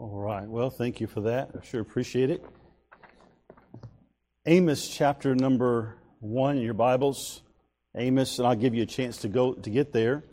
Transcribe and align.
All 0.00 0.16
right. 0.16 0.48
Well, 0.48 0.70
thank 0.70 0.98
you 0.98 1.06
for 1.06 1.20
that. 1.20 1.50
I 1.54 1.62
sure 1.62 1.82
appreciate 1.82 2.30
it. 2.30 2.42
Amos 4.46 4.88
chapter 4.88 5.34
number 5.34 5.98
one 6.20 6.56
in 6.56 6.62
your 6.62 6.72
Bibles. 6.72 7.42
Amos, 7.94 8.38
and 8.38 8.48
I'll 8.48 8.56
give 8.56 8.74
you 8.74 8.82
a 8.82 8.86
chance 8.86 9.18
to 9.18 9.28
go 9.28 9.52
to 9.52 9.68
get 9.68 9.92
there. 9.92 10.24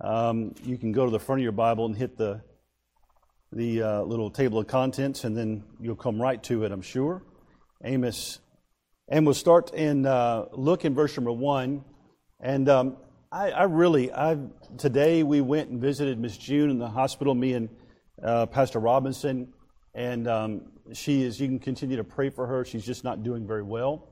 Um, 0.00 0.54
you 0.62 0.78
can 0.78 0.92
go 0.92 1.04
to 1.04 1.10
the 1.10 1.18
front 1.18 1.40
of 1.40 1.42
your 1.42 1.50
Bible 1.50 1.86
and 1.86 1.96
hit 1.96 2.16
the 2.16 2.42
the 3.50 3.82
uh, 3.82 4.02
little 4.02 4.30
table 4.30 4.60
of 4.60 4.68
contents, 4.68 5.24
and 5.24 5.36
then 5.36 5.64
you'll 5.80 5.96
come 5.96 6.22
right 6.22 6.40
to 6.44 6.62
it. 6.62 6.70
I'm 6.70 6.80
sure. 6.80 7.24
Amos, 7.82 8.38
and 9.08 9.26
we'll 9.26 9.34
start 9.34 9.72
and 9.74 10.06
uh, 10.06 10.44
look 10.52 10.84
in 10.84 10.94
verse 10.94 11.16
number 11.16 11.32
one. 11.32 11.84
And 12.38 12.68
um, 12.68 12.96
I, 13.32 13.50
I, 13.50 13.62
really, 13.64 14.12
I 14.12 14.38
today 14.76 15.24
we 15.24 15.40
went 15.40 15.70
and 15.70 15.80
visited 15.80 16.20
Miss 16.20 16.38
June 16.38 16.70
in 16.70 16.78
the 16.78 16.90
hospital. 16.90 17.34
Me 17.34 17.54
and 17.54 17.68
uh, 18.22 18.46
Pastor 18.46 18.78
Robinson, 18.78 19.52
and 19.94 20.28
um, 20.28 20.62
she 20.92 21.22
is. 21.22 21.40
You 21.40 21.48
can 21.48 21.58
continue 21.58 21.96
to 21.96 22.04
pray 22.04 22.30
for 22.30 22.46
her. 22.46 22.64
She's 22.64 22.84
just 22.84 23.04
not 23.04 23.22
doing 23.22 23.46
very 23.46 23.62
well, 23.62 24.08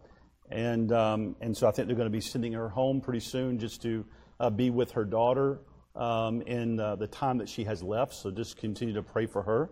and 0.51 0.93
um, 0.93 1.37
and 1.41 1.57
so 1.57 1.69
I 1.69 1.71
think 1.71 1.89
they're 1.89 1.97
going 1.97 2.07
to 2.07 2.11
be 2.11 2.21
sending 2.21 2.53
her 2.53 2.69
home 2.69 3.01
pretty 3.01 3.21
soon 3.21 3.59
just 3.59 3.83
to 3.83 4.05
uh, 4.41 4.51
be 4.51 4.71
with 4.71 4.93
her 4.93 5.05
daughter 5.05 5.61
um, 5.95 6.43
in 6.43 6.79
uh, 6.79 6.97
the 6.97 7.07
time 7.07 7.39
that 7.39 7.49
she 7.49 7.65
has 7.65 7.83
left. 7.83 8.15
So 8.15 8.31
just 8.31 8.57
continue 8.57 8.95
to 8.95 9.03
pray 9.03 9.27
for 9.27 9.43
her. 9.43 9.71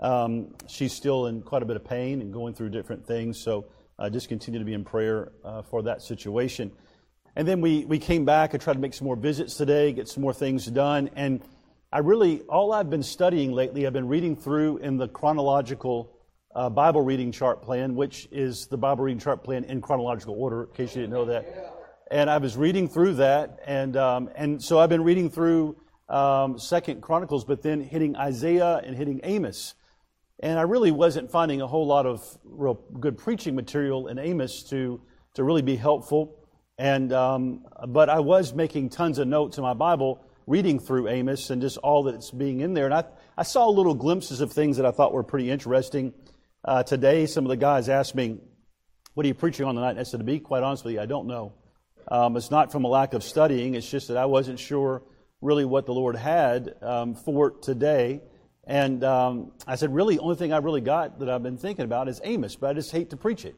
Um, 0.00 0.54
she's 0.66 0.92
still 0.92 1.26
in 1.26 1.42
quite 1.42 1.62
a 1.62 1.66
bit 1.66 1.76
of 1.76 1.84
pain 1.84 2.20
and 2.20 2.32
going 2.32 2.54
through 2.54 2.70
different 2.70 3.06
things. 3.06 3.40
So 3.40 3.66
uh, 3.98 4.10
just 4.10 4.28
continue 4.28 4.58
to 4.58 4.64
be 4.64 4.74
in 4.74 4.84
prayer 4.84 5.32
uh, 5.44 5.62
for 5.62 5.82
that 5.82 6.02
situation. 6.02 6.72
And 7.36 7.46
then 7.48 7.60
we, 7.60 7.84
we 7.84 7.98
came 7.98 8.24
back 8.24 8.54
and 8.54 8.62
tried 8.62 8.74
to 8.74 8.78
make 8.78 8.94
some 8.94 9.06
more 9.06 9.16
visits 9.16 9.56
today, 9.56 9.92
get 9.92 10.08
some 10.08 10.22
more 10.22 10.34
things 10.34 10.66
done. 10.66 11.10
And 11.16 11.42
I 11.94 11.98
really, 11.98 12.40
all 12.48 12.72
I've 12.72 12.90
been 12.90 13.04
studying 13.04 13.52
lately, 13.52 13.86
I've 13.86 13.92
been 13.92 14.08
reading 14.08 14.34
through 14.34 14.78
in 14.78 14.96
the 14.96 15.06
chronological 15.06 16.18
uh, 16.52 16.68
Bible 16.68 17.02
reading 17.02 17.30
chart 17.30 17.62
plan, 17.62 17.94
which 17.94 18.26
is 18.32 18.66
the 18.66 18.76
Bible 18.76 19.04
reading 19.04 19.20
chart 19.20 19.44
plan 19.44 19.62
in 19.62 19.80
chronological 19.80 20.34
order, 20.34 20.64
in 20.64 20.70
case 20.72 20.96
you 20.96 21.02
didn't 21.02 21.12
know 21.12 21.26
that. 21.26 21.72
And 22.10 22.28
I 22.28 22.38
was 22.38 22.56
reading 22.56 22.88
through 22.88 23.14
that, 23.14 23.60
and 23.64 23.96
um, 23.96 24.28
and 24.34 24.60
so 24.60 24.80
I've 24.80 24.88
been 24.88 25.04
reading 25.04 25.30
through 25.30 25.76
um, 26.08 26.58
Second 26.58 27.00
Chronicles, 27.00 27.44
but 27.44 27.62
then 27.62 27.80
hitting 27.80 28.16
Isaiah 28.16 28.82
and 28.84 28.96
hitting 28.96 29.20
Amos, 29.22 29.74
and 30.40 30.58
I 30.58 30.62
really 30.62 30.90
wasn't 30.90 31.30
finding 31.30 31.60
a 31.60 31.66
whole 31.68 31.86
lot 31.86 32.06
of 32.06 32.26
real 32.42 32.74
good 32.98 33.18
preaching 33.18 33.54
material 33.54 34.08
in 34.08 34.18
Amos 34.18 34.64
to 34.70 35.00
to 35.34 35.44
really 35.44 35.62
be 35.62 35.76
helpful. 35.76 36.40
And 36.76 37.12
um, 37.12 37.66
but 37.86 38.10
I 38.10 38.18
was 38.18 38.52
making 38.52 38.88
tons 38.88 39.20
of 39.20 39.28
notes 39.28 39.58
in 39.58 39.62
my 39.62 39.74
Bible 39.74 40.24
reading 40.46 40.78
through 40.78 41.08
Amos 41.08 41.50
and 41.50 41.62
just 41.62 41.78
all 41.78 42.04
that's 42.04 42.30
being 42.30 42.60
in 42.60 42.74
there. 42.74 42.84
And 42.84 42.94
I, 42.94 43.04
I 43.36 43.42
saw 43.42 43.68
little 43.68 43.94
glimpses 43.94 44.40
of 44.40 44.52
things 44.52 44.76
that 44.76 44.86
I 44.86 44.90
thought 44.90 45.12
were 45.12 45.22
pretty 45.22 45.50
interesting. 45.50 46.12
Uh, 46.64 46.82
today, 46.82 47.26
some 47.26 47.44
of 47.44 47.48
the 47.48 47.56
guys 47.56 47.88
asked 47.88 48.14
me, 48.14 48.38
What 49.14 49.24
are 49.24 49.28
you 49.28 49.34
preaching 49.34 49.66
on 49.66 49.74
tonight? 49.74 49.90
And 49.90 50.00
I 50.00 50.04
said, 50.04 50.20
To 50.20 50.24
be 50.24 50.40
quite 50.40 50.62
honest 50.62 50.84
with 50.84 50.94
you, 50.94 51.00
I 51.00 51.06
don't 51.06 51.26
know. 51.26 51.54
Um, 52.08 52.36
it's 52.36 52.50
not 52.50 52.72
from 52.72 52.84
a 52.84 52.88
lack 52.88 53.14
of 53.14 53.24
studying, 53.24 53.74
it's 53.74 53.88
just 53.88 54.08
that 54.08 54.16
I 54.16 54.26
wasn't 54.26 54.58
sure 54.58 55.02
really 55.40 55.64
what 55.64 55.86
the 55.86 55.92
Lord 55.92 56.16
had 56.16 56.74
um, 56.82 57.14
for 57.14 57.50
today. 57.50 58.22
And 58.66 59.04
um, 59.04 59.52
I 59.66 59.76
said, 59.76 59.94
Really, 59.94 60.16
the 60.16 60.22
only 60.22 60.36
thing 60.36 60.52
I 60.52 60.58
really 60.58 60.80
got 60.80 61.18
that 61.20 61.28
I've 61.28 61.42
been 61.42 61.58
thinking 61.58 61.84
about 61.84 62.08
is 62.08 62.20
Amos, 62.24 62.56
but 62.56 62.70
I 62.70 62.74
just 62.74 62.90
hate 62.90 63.10
to 63.10 63.16
preach 63.16 63.44
it. 63.44 63.56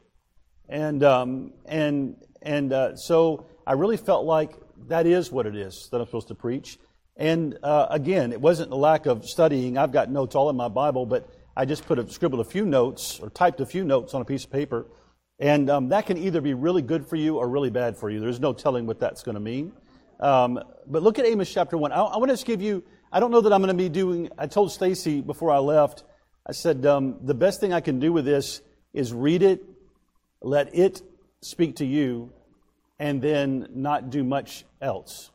And, 0.69 1.01
um, 1.03 1.53
and, 1.65 2.17
and 2.41 2.73
uh, 2.73 2.95
so 2.97 3.45
I 3.65 3.73
really 3.73 3.95
felt 3.95 4.25
like 4.25 4.53
that 4.87 5.05
is 5.05 5.31
what 5.31 5.45
it 5.45 5.55
is 5.55 5.89
that 5.91 5.99
I'm 5.99 6.05
supposed 6.05 6.27
to 6.29 6.35
preach. 6.35 6.79
And 7.15 7.57
uh, 7.63 7.87
again, 7.89 8.31
it 8.31 8.39
wasn't 8.39 8.69
the 8.69 8.77
lack 8.77 9.07
of 9.07 9.25
studying. 9.27 9.77
I've 9.77 9.91
got 9.91 10.11
notes 10.11 10.35
all 10.35 10.49
in 10.49 10.55
my 10.55 10.67
Bible, 10.67 11.05
but 11.05 11.29
I 11.55 11.65
just 11.65 11.85
put 11.85 11.97
a, 11.97 12.07
scribbled 12.09 12.41
a 12.41 12.49
few 12.49 12.65
notes 12.65 13.19
or 13.19 13.29
typed 13.29 13.59
a 13.59 13.65
few 13.65 13.83
notes 13.83 14.13
on 14.13 14.21
a 14.21 14.25
piece 14.25 14.45
of 14.45 14.51
paper. 14.51 14.85
And 15.39 15.69
um, 15.69 15.89
that 15.89 16.05
can 16.05 16.17
either 16.17 16.41
be 16.41 16.53
really 16.53 16.81
good 16.81 17.07
for 17.07 17.15
you 17.15 17.37
or 17.37 17.49
really 17.49 17.71
bad 17.71 17.97
for 17.97 18.09
you. 18.09 18.19
There's 18.19 18.39
no 18.39 18.53
telling 18.53 18.85
what 18.85 18.99
that's 18.99 19.23
going 19.23 19.35
to 19.35 19.41
mean. 19.41 19.73
Um, 20.19 20.59
but 20.85 21.03
look 21.03 21.19
at 21.19 21.25
Amos 21.25 21.51
chapter 21.51 21.77
1. 21.77 21.91
I, 21.91 21.95
I 21.95 22.17
want 22.17 22.29
to 22.29 22.33
just 22.33 22.45
give 22.45 22.61
you, 22.61 22.83
I 23.11 23.19
don't 23.19 23.31
know 23.31 23.41
that 23.41 23.51
I'm 23.51 23.61
going 23.61 23.75
to 23.75 23.83
be 23.83 23.89
doing, 23.89 24.29
I 24.37 24.47
told 24.47 24.71
Stacy 24.71 25.21
before 25.21 25.51
I 25.51 25.57
left, 25.57 26.03
I 26.45 26.53
said, 26.53 26.85
um, 26.85 27.17
the 27.23 27.33
best 27.33 27.59
thing 27.59 27.73
I 27.73 27.81
can 27.81 27.99
do 27.99 28.13
with 28.13 28.25
this 28.25 28.61
is 28.93 29.13
read 29.13 29.43
it, 29.43 29.63
let 30.41 30.73
it 30.73 31.01
speak 31.41 31.77
to 31.77 31.85
you, 31.85 32.31
and 32.99 33.21
then 33.21 33.67
not 33.73 34.09
do 34.09 34.23
much 34.23 34.65
else. 34.81 35.31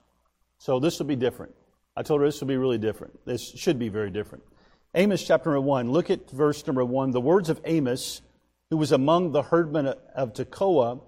So 0.58 0.80
this 0.80 0.98
will 0.98 1.06
be 1.06 1.16
different. 1.16 1.54
I 1.96 2.02
told 2.02 2.20
her 2.20 2.26
this 2.26 2.40
will 2.40 2.48
be 2.48 2.56
really 2.56 2.78
different. 2.78 3.24
This 3.26 3.42
should 3.42 3.78
be 3.78 3.88
very 3.88 4.10
different. 4.10 4.44
Amos 4.94 5.26
chapter 5.26 5.50
number 5.50 5.60
1, 5.60 5.90
look 5.90 6.10
at 6.10 6.30
verse 6.30 6.66
number 6.66 6.84
1. 6.84 7.12
The 7.12 7.20
words 7.20 7.48
of 7.48 7.60
Amos, 7.64 8.22
who 8.70 8.76
was 8.76 8.92
among 8.92 9.32
the 9.32 9.42
herdmen 9.42 9.94
of 10.14 10.32
Tekoa, 10.34 11.00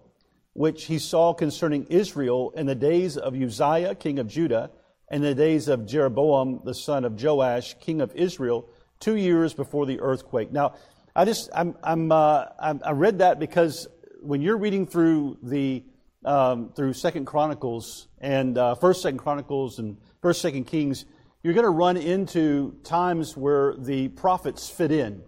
which 0.55 0.85
he 0.85 0.99
saw 0.99 1.35
concerning 1.35 1.85
Israel 1.91 2.53
in 2.57 2.67
the 2.67 2.75
days 2.75 3.17
of 3.17 3.35
Uzziah, 3.35 3.95
king 3.95 4.19
of 4.19 4.29
Judah, 4.29 4.71
and 5.09 5.23
the 5.23 5.35
days 5.35 5.69
of 5.69 5.87
Jeroboam, 5.87 6.61
the 6.65 6.75
son 6.75 7.05
of 7.05 7.23
Joash, 7.23 7.75
king 7.81 8.01
of 8.01 8.15
Israel, 8.15 8.69
two 9.01 9.17
years 9.17 9.53
before 9.53 9.87
the 9.87 10.01
earthquake. 10.01 10.51
Now, 10.51 10.75
I 11.15 11.25
just, 11.25 11.51
I'm, 11.55 11.77
I'm, 11.83 12.11
uh, 12.11 12.47
i 12.59 12.91
read 12.93 13.19
that 13.19 13.39
because 13.39 13.87
when 14.21 14.41
you're 14.41 14.57
reading 14.57 14.87
through 14.87 15.39
the 15.43 15.85
um, 16.25 16.71
through 16.75 16.93
Second 16.95 17.27
Chronicles 17.27 18.09
and 18.21 18.57
uh, 18.57 18.75
First, 18.75 19.03
Second 19.03 19.19
Chronicles, 19.19 19.79
and 19.79 19.99
First, 20.23 20.41
Second 20.41 20.65
Kings, 20.65 21.05
you're 21.43 21.55
going 21.55 21.65
to 21.65 21.71
run 21.71 21.97
into 21.97 22.75
times 22.85 23.37
where 23.37 23.75
the 23.77 24.09
prophets 24.09 24.69
fit 24.71 24.91
in, 24.91 25.23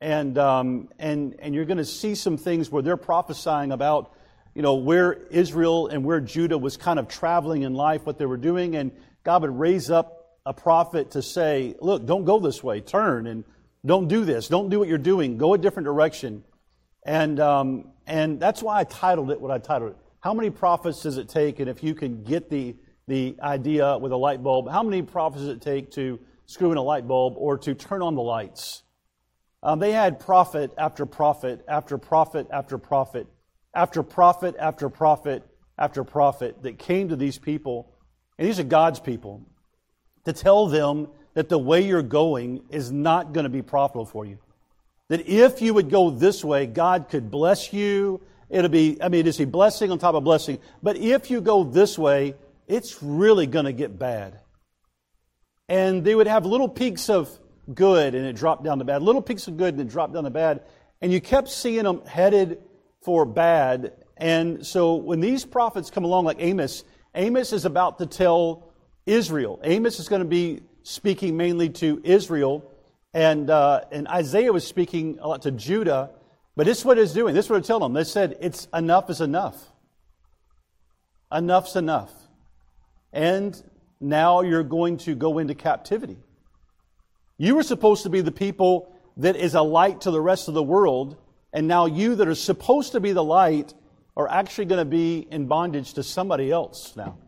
and 0.00 0.36
um, 0.36 0.90
and 0.98 1.34
and 1.38 1.54
you're 1.54 1.64
going 1.64 1.78
to 1.78 1.84
see 1.84 2.14
some 2.14 2.36
things 2.36 2.70
where 2.70 2.82
they're 2.82 2.98
prophesying 2.98 3.72
about, 3.72 4.12
you 4.54 4.60
know, 4.60 4.74
where 4.74 5.14
Israel 5.14 5.86
and 5.88 6.04
where 6.04 6.20
Judah 6.20 6.58
was 6.58 6.76
kind 6.76 6.98
of 6.98 7.08
traveling 7.08 7.62
in 7.62 7.74
life, 7.74 8.04
what 8.04 8.18
they 8.18 8.26
were 8.26 8.36
doing, 8.36 8.76
and 8.76 8.92
God 9.24 9.42
would 9.42 9.58
raise 9.58 9.90
up 9.90 10.38
a 10.44 10.52
prophet 10.52 11.12
to 11.12 11.22
say, 11.22 11.74
look, 11.80 12.06
don't 12.06 12.24
go 12.24 12.38
this 12.38 12.62
way, 12.62 12.80
turn 12.80 13.26
and 13.26 13.44
don't 13.84 14.08
do 14.08 14.24
this, 14.24 14.48
don't 14.48 14.68
do 14.68 14.78
what 14.78 14.88
you're 14.88 14.98
doing, 14.98 15.38
go 15.38 15.54
a 15.54 15.58
different 15.58 15.86
direction, 15.86 16.44
and 17.02 17.40
um, 17.40 17.92
and 18.06 18.38
that's 18.38 18.62
why 18.62 18.80
I 18.80 18.84
titled 18.84 19.30
it 19.30 19.40
what 19.40 19.50
I 19.50 19.58
titled 19.58 19.92
it 19.92 19.96
how 20.20 20.34
many 20.34 20.50
prophets 20.50 21.02
does 21.02 21.18
it 21.18 21.28
take? 21.28 21.60
And 21.60 21.68
if 21.68 21.82
you 21.82 21.94
can 21.94 22.22
get 22.22 22.50
the, 22.50 22.76
the 23.06 23.36
idea 23.42 23.98
with 23.98 24.12
a 24.12 24.16
light 24.16 24.42
bulb, 24.42 24.68
how 24.68 24.82
many 24.82 25.02
prophets 25.02 25.42
does 25.42 25.50
it 25.50 25.60
take 25.60 25.90
to 25.92 26.18
screw 26.46 26.72
in 26.72 26.78
a 26.78 26.82
light 26.82 27.06
bulb 27.06 27.34
or 27.36 27.58
to 27.58 27.74
turn 27.74 28.02
on 28.02 28.14
the 28.14 28.22
lights? 28.22 28.82
Um, 29.62 29.78
they 29.78 29.92
had 29.92 30.20
prophet 30.20 30.72
after 30.78 31.06
prophet 31.06 31.64
after 31.66 31.98
prophet 31.98 32.46
after 32.50 32.78
prophet 32.78 33.26
after 33.74 34.02
prophet 34.02 34.54
after 34.58 34.88
prophet 34.88 35.42
after 35.78 36.04
prophet 36.04 36.62
that 36.62 36.78
came 36.78 37.08
to 37.08 37.16
these 37.16 37.38
people, 37.38 37.92
and 38.38 38.48
these 38.48 38.58
are 38.58 38.64
God's 38.64 39.00
people, 39.00 39.42
to 40.24 40.32
tell 40.32 40.66
them 40.66 41.08
that 41.34 41.48
the 41.48 41.58
way 41.58 41.82
you're 41.82 42.02
going 42.02 42.62
is 42.70 42.90
not 42.90 43.32
going 43.32 43.44
to 43.44 43.50
be 43.50 43.62
profitable 43.62 44.06
for 44.06 44.24
you. 44.24 44.38
That 45.08 45.28
if 45.28 45.60
you 45.60 45.74
would 45.74 45.90
go 45.90 46.10
this 46.10 46.44
way, 46.44 46.66
God 46.66 47.08
could 47.08 47.30
bless 47.30 47.72
you 47.72 48.22
It'll 48.48 48.70
be, 48.70 49.02
I 49.02 49.08
mean, 49.08 49.26
it's 49.26 49.40
a 49.40 49.46
blessing 49.46 49.90
on 49.90 49.98
top 49.98 50.14
of 50.14 50.24
blessing. 50.24 50.58
But 50.82 50.96
if 50.96 51.30
you 51.30 51.40
go 51.40 51.64
this 51.64 51.98
way, 51.98 52.34
it's 52.66 53.02
really 53.02 53.46
going 53.46 53.64
to 53.64 53.72
get 53.72 53.98
bad. 53.98 54.40
And 55.68 56.04
they 56.04 56.14
would 56.14 56.28
have 56.28 56.46
little 56.46 56.68
peaks 56.68 57.08
of 57.08 57.28
good 57.72 58.14
and 58.14 58.24
it 58.24 58.36
dropped 58.36 58.62
down 58.64 58.78
to 58.78 58.84
bad, 58.84 59.02
little 59.02 59.22
peaks 59.22 59.48
of 59.48 59.56
good 59.56 59.74
and 59.74 59.80
it 59.80 59.88
dropped 59.88 60.14
down 60.14 60.24
to 60.24 60.30
bad. 60.30 60.62
And 61.00 61.12
you 61.12 61.20
kept 61.20 61.48
seeing 61.48 61.82
them 61.82 62.04
headed 62.06 62.62
for 63.02 63.24
bad. 63.24 63.92
And 64.16 64.64
so 64.64 64.94
when 64.94 65.20
these 65.20 65.44
prophets 65.44 65.90
come 65.90 66.04
along, 66.04 66.24
like 66.24 66.38
Amos, 66.40 66.84
Amos 67.14 67.52
is 67.52 67.64
about 67.64 67.98
to 67.98 68.06
tell 68.06 68.72
Israel. 69.06 69.60
Amos 69.64 69.98
is 69.98 70.08
going 70.08 70.22
to 70.22 70.28
be 70.28 70.60
speaking 70.82 71.36
mainly 71.36 71.68
to 71.70 72.00
Israel. 72.04 72.70
And, 73.12 73.50
uh, 73.50 73.82
and 73.90 74.06
Isaiah 74.08 74.52
was 74.52 74.66
speaking 74.66 75.18
a 75.20 75.26
lot 75.26 75.42
to 75.42 75.50
Judah. 75.50 76.10
But 76.56 76.66
this 76.66 76.78
is 76.78 76.84
what 76.84 76.98
it's 76.98 77.12
doing. 77.12 77.34
This 77.34 77.46
is 77.46 77.50
what 77.50 77.58
it's 77.58 77.66
telling 77.66 77.82
them. 77.82 77.92
They 77.92 78.04
said, 78.04 78.38
it's 78.40 78.66
enough 78.72 79.10
is 79.10 79.20
enough. 79.20 79.62
Enough's 81.30 81.76
enough. 81.76 82.12
And 83.12 83.60
now 84.00 84.40
you're 84.40 84.62
going 84.62 84.96
to 84.98 85.14
go 85.14 85.38
into 85.38 85.54
captivity. 85.54 86.16
You 87.38 87.54
were 87.54 87.62
supposed 87.62 88.04
to 88.04 88.10
be 88.10 88.22
the 88.22 88.32
people 88.32 88.92
that 89.18 89.36
is 89.36 89.54
a 89.54 89.62
light 89.62 90.02
to 90.02 90.10
the 90.10 90.20
rest 90.20 90.48
of 90.48 90.54
the 90.54 90.62
world, 90.62 91.16
and 91.52 91.68
now 91.68 91.86
you 91.86 92.14
that 92.16 92.28
are 92.28 92.34
supposed 92.34 92.92
to 92.92 93.00
be 93.00 93.12
the 93.12 93.24
light 93.24 93.74
are 94.16 94.28
actually 94.28 94.66
going 94.66 94.78
to 94.78 94.90
be 94.90 95.26
in 95.30 95.46
bondage 95.46 95.94
to 95.94 96.02
somebody 96.02 96.50
else 96.50 96.94
now. 96.96 97.18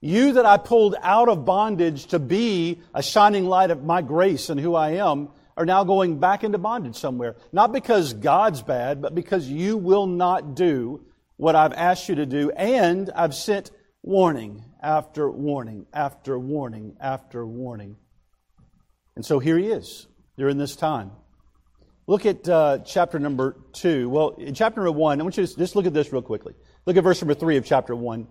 You 0.00 0.32
that 0.34 0.46
I 0.46 0.56
pulled 0.56 0.94
out 1.02 1.28
of 1.28 1.44
bondage 1.44 2.06
to 2.06 2.18
be 2.18 2.80
a 2.94 3.02
shining 3.02 3.44
light 3.44 3.70
of 3.70 3.84
my 3.84 4.00
grace 4.00 4.48
and 4.48 4.58
who 4.58 4.74
I 4.74 4.92
am 4.92 5.28
are 5.60 5.66
now 5.66 5.84
going 5.84 6.18
back 6.18 6.42
into 6.42 6.56
bondage 6.56 6.96
somewhere. 6.96 7.36
Not 7.52 7.70
because 7.70 8.14
God's 8.14 8.62
bad, 8.62 9.02
but 9.02 9.14
because 9.14 9.46
you 9.46 9.76
will 9.76 10.06
not 10.06 10.54
do 10.54 11.04
what 11.36 11.54
I've 11.54 11.74
asked 11.74 12.08
you 12.08 12.14
to 12.14 12.24
do, 12.24 12.50
and 12.52 13.10
I've 13.14 13.34
sent 13.34 13.70
warning 14.02 14.64
after 14.82 15.30
warning 15.30 15.84
after 15.92 16.38
warning 16.38 16.96
after 16.98 17.46
warning. 17.46 17.96
And 19.16 19.26
so 19.26 19.38
here 19.38 19.58
he 19.58 19.66
is, 19.66 20.06
during 20.38 20.56
this 20.56 20.76
time. 20.76 21.10
Look 22.06 22.24
at 22.24 22.48
uh, 22.48 22.78
chapter 22.78 23.18
number 23.18 23.58
2. 23.74 24.08
Well, 24.08 24.30
in 24.38 24.54
chapter 24.54 24.80
number 24.80 24.98
1, 24.98 25.20
I 25.20 25.22
want 25.22 25.36
you 25.36 25.46
to 25.46 25.56
just 25.58 25.76
look 25.76 25.84
at 25.84 25.92
this 25.92 26.10
real 26.10 26.22
quickly. 26.22 26.54
Look 26.86 26.96
at 26.96 27.04
verse 27.04 27.20
number 27.20 27.34
3 27.34 27.58
of 27.58 27.66
chapter 27.66 27.94
1. 27.94 28.26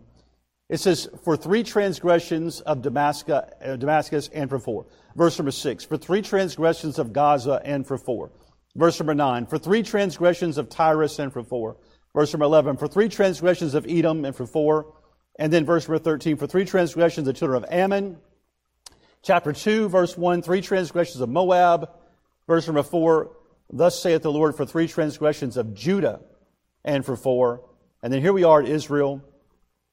It 0.70 0.80
says, 0.80 1.10
For 1.24 1.36
three 1.36 1.64
transgressions 1.64 2.62
of 2.62 2.82
Damascus, 2.82 3.42
uh, 3.64 3.76
Damascus 3.76 4.30
and 4.34 4.50
for 4.50 4.60
four. 4.60 4.86
Verse 5.16 5.38
number 5.38 5.52
6. 5.52 5.84
For 5.86 5.98
three 5.98 6.22
transgressions 6.22 7.00
of 7.00 7.12
Gaza 7.12 7.62
and 7.66 7.86
for 7.86 7.98
four. 7.98 8.32
Verse 8.76 9.00
number 9.00 9.16
9. 9.16 9.48
For 9.48 9.58
three 9.58 9.82
transgressions 9.82 10.58
of 10.58 10.70
Tyrus 10.70 11.18
and 11.20 11.34
for 11.34 11.44
four. 11.44 11.78
Verse 12.16 12.32
number 12.32 12.46
11. 12.46 12.78
For 12.78 12.88
three 12.88 13.10
transgressions 13.10 13.74
of 13.74 13.86
Edom 13.90 14.24
and 14.26 14.36
for 14.36 14.46
four. 14.46 14.94
And 15.40 15.52
then 15.52 15.66
verse 15.66 15.88
number 15.88 16.04
13. 16.04 16.38
For 16.38 16.46
three 16.46 16.66
transgressions 16.66 17.28
of 17.28 17.34
the 17.34 17.40
children 17.40 17.64
of 17.64 17.72
Ammon. 17.72 18.18
Chapter 19.24 19.52
2, 19.52 19.90
verse 19.90 20.16
1. 20.16 20.44
Three 20.44 20.62
transgressions 20.62 21.22
of 21.22 21.30
Moab. 21.30 21.90
Verse 22.48 22.68
number 22.68 22.84
4. 22.84 23.32
Thus 23.72 24.02
saith 24.02 24.22
the 24.24 24.32
Lord 24.32 24.56
for 24.56 24.66
three 24.66 24.88
transgressions 24.88 25.58
of 25.58 25.74
Judah 25.74 26.22
and 26.84 27.06
for 27.06 27.16
four. 27.16 27.62
And 28.02 28.12
then 28.12 28.22
here 28.22 28.34
we 28.34 28.44
are 28.44 28.62
at 28.62 28.68
Israel. 28.68 29.24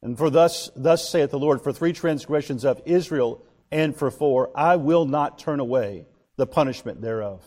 And 0.03 0.17
for 0.17 0.31
thus, 0.31 0.71
thus 0.77 1.09
saith 1.09 1.31
the 1.31 1.39
Lord, 1.39 1.63
for 1.63 1.73
three 1.73 1.93
transgressions 1.93 2.65
of 2.65 2.81
Israel 2.85 3.43
and 3.71 3.97
for 3.97 4.11
four, 4.11 4.51
I 4.55 4.77
will 4.77 5.05
not 5.05 5.39
turn 5.39 5.61
away 5.61 6.07
the 6.37 6.47
punishment 6.47 7.01
thereof. 7.01 7.43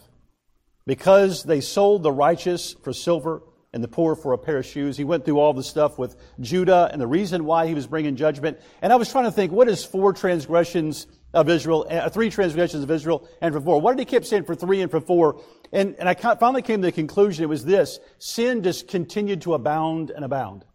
Because 0.85 1.43
they 1.43 1.61
sold 1.61 2.03
the 2.03 2.11
righteous 2.11 2.73
for 2.83 2.93
silver 2.93 3.43
and 3.71 3.83
the 3.83 3.87
poor 3.87 4.15
for 4.15 4.33
a 4.33 4.37
pair 4.37 4.57
of 4.57 4.65
shoes. 4.65 4.97
He 4.97 5.03
went 5.03 5.25
through 5.25 5.39
all 5.39 5.53
the 5.53 5.63
stuff 5.63 5.99
with 5.99 6.15
Judah 6.39 6.89
and 6.91 6.99
the 6.99 7.07
reason 7.07 7.45
why 7.45 7.67
he 7.67 7.75
was 7.75 7.85
bringing 7.85 8.15
judgment. 8.15 8.59
And 8.81 8.91
I 8.91 8.95
was 8.95 9.11
trying 9.11 9.25
to 9.25 9.31
think, 9.31 9.51
what 9.51 9.69
is 9.69 9.85
four 9.85 10.11
transgressions 10.13 11.05
of 11.33 11.47
Israel, 11.49 11.85
uh, 11.89 12.09
three 12.09 12.31
transgressions 12.31 12.83
of 12.83 12.89
Israel 12.89 13.29
and 13.41 13.53
for 13.53 13.61
four? 13.61 13.79
What 13.79 13.95
did 13.95 13.99
he 13.99 14.05
keep 14.05 14.25
saying 14.25 14.45
for 14.45 14.55
three 14.55 14.81
and 14.81 14.89
for 14.89 14.99
four? 14.99 15.41
And, 15.71 15.95
and 15.99 16.09
I 16.09 16.15
finally 16.15 16.63
came 16.63 16.81
to 16.81 16.87
the 16.87 16.91
conclusion 16.91 17.43
it 17.43 17.47
was 17.47 17.63
this 17.63 17.99
sin 18.17 18.63
just 18.63 18.87
continued 18.87 19.41
to 19.43 19.53
abound 19.53 20.09
and 20.09 20.25
abound. 20.25 20.65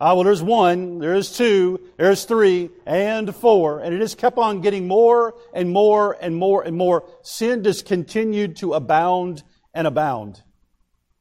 Ah, 0.00 0.14
well, 0.14 0.24
there's 0.24 0.42
one, 0.42 0.98
there's 0.98 1.36
two, 1.36 1.80
there's 1.96 2.24
three, 2.24 2.70
and 2.84 3.34
four. 3.34 3.78
And 3.78 3.94
it 3.94 3.98
just 3.98 4.18
kept 4.18 4.38
on 4.38 4.60
getting 4.60 4.88
more 4.88 5.34
and 5.54 5.70
more 5.70 6.16
and 6.20 6.36
more 6.36 6.62
and 6.62 6.76
more. 6.76 7.04
Sin 7.22 7.62
just 7.62 7.86
continued 7.86 8.56
to 8.56 8.74
abound 8.74 9.42
and 9.72 9.86
abound. 9.86 10.42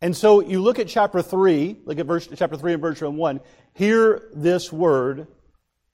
And 0.01 0.17
so 0.17 0.41
you 0.41 0.59
look 0.59 0.79
at 0.79 0.87
chapter 0.87 1.21
3, 1.21 1.81
look 1.85 1.99
at 1.99 2.05
verse, 2.05 2.27
chapter 2.35 2.57
3 2.57 2.73
and 2.73 2.81
verse 2.81 2.99
1. 2.99 3.39
Hear 3.75 4.29
this 4.35 4.71
word 4.71 5.27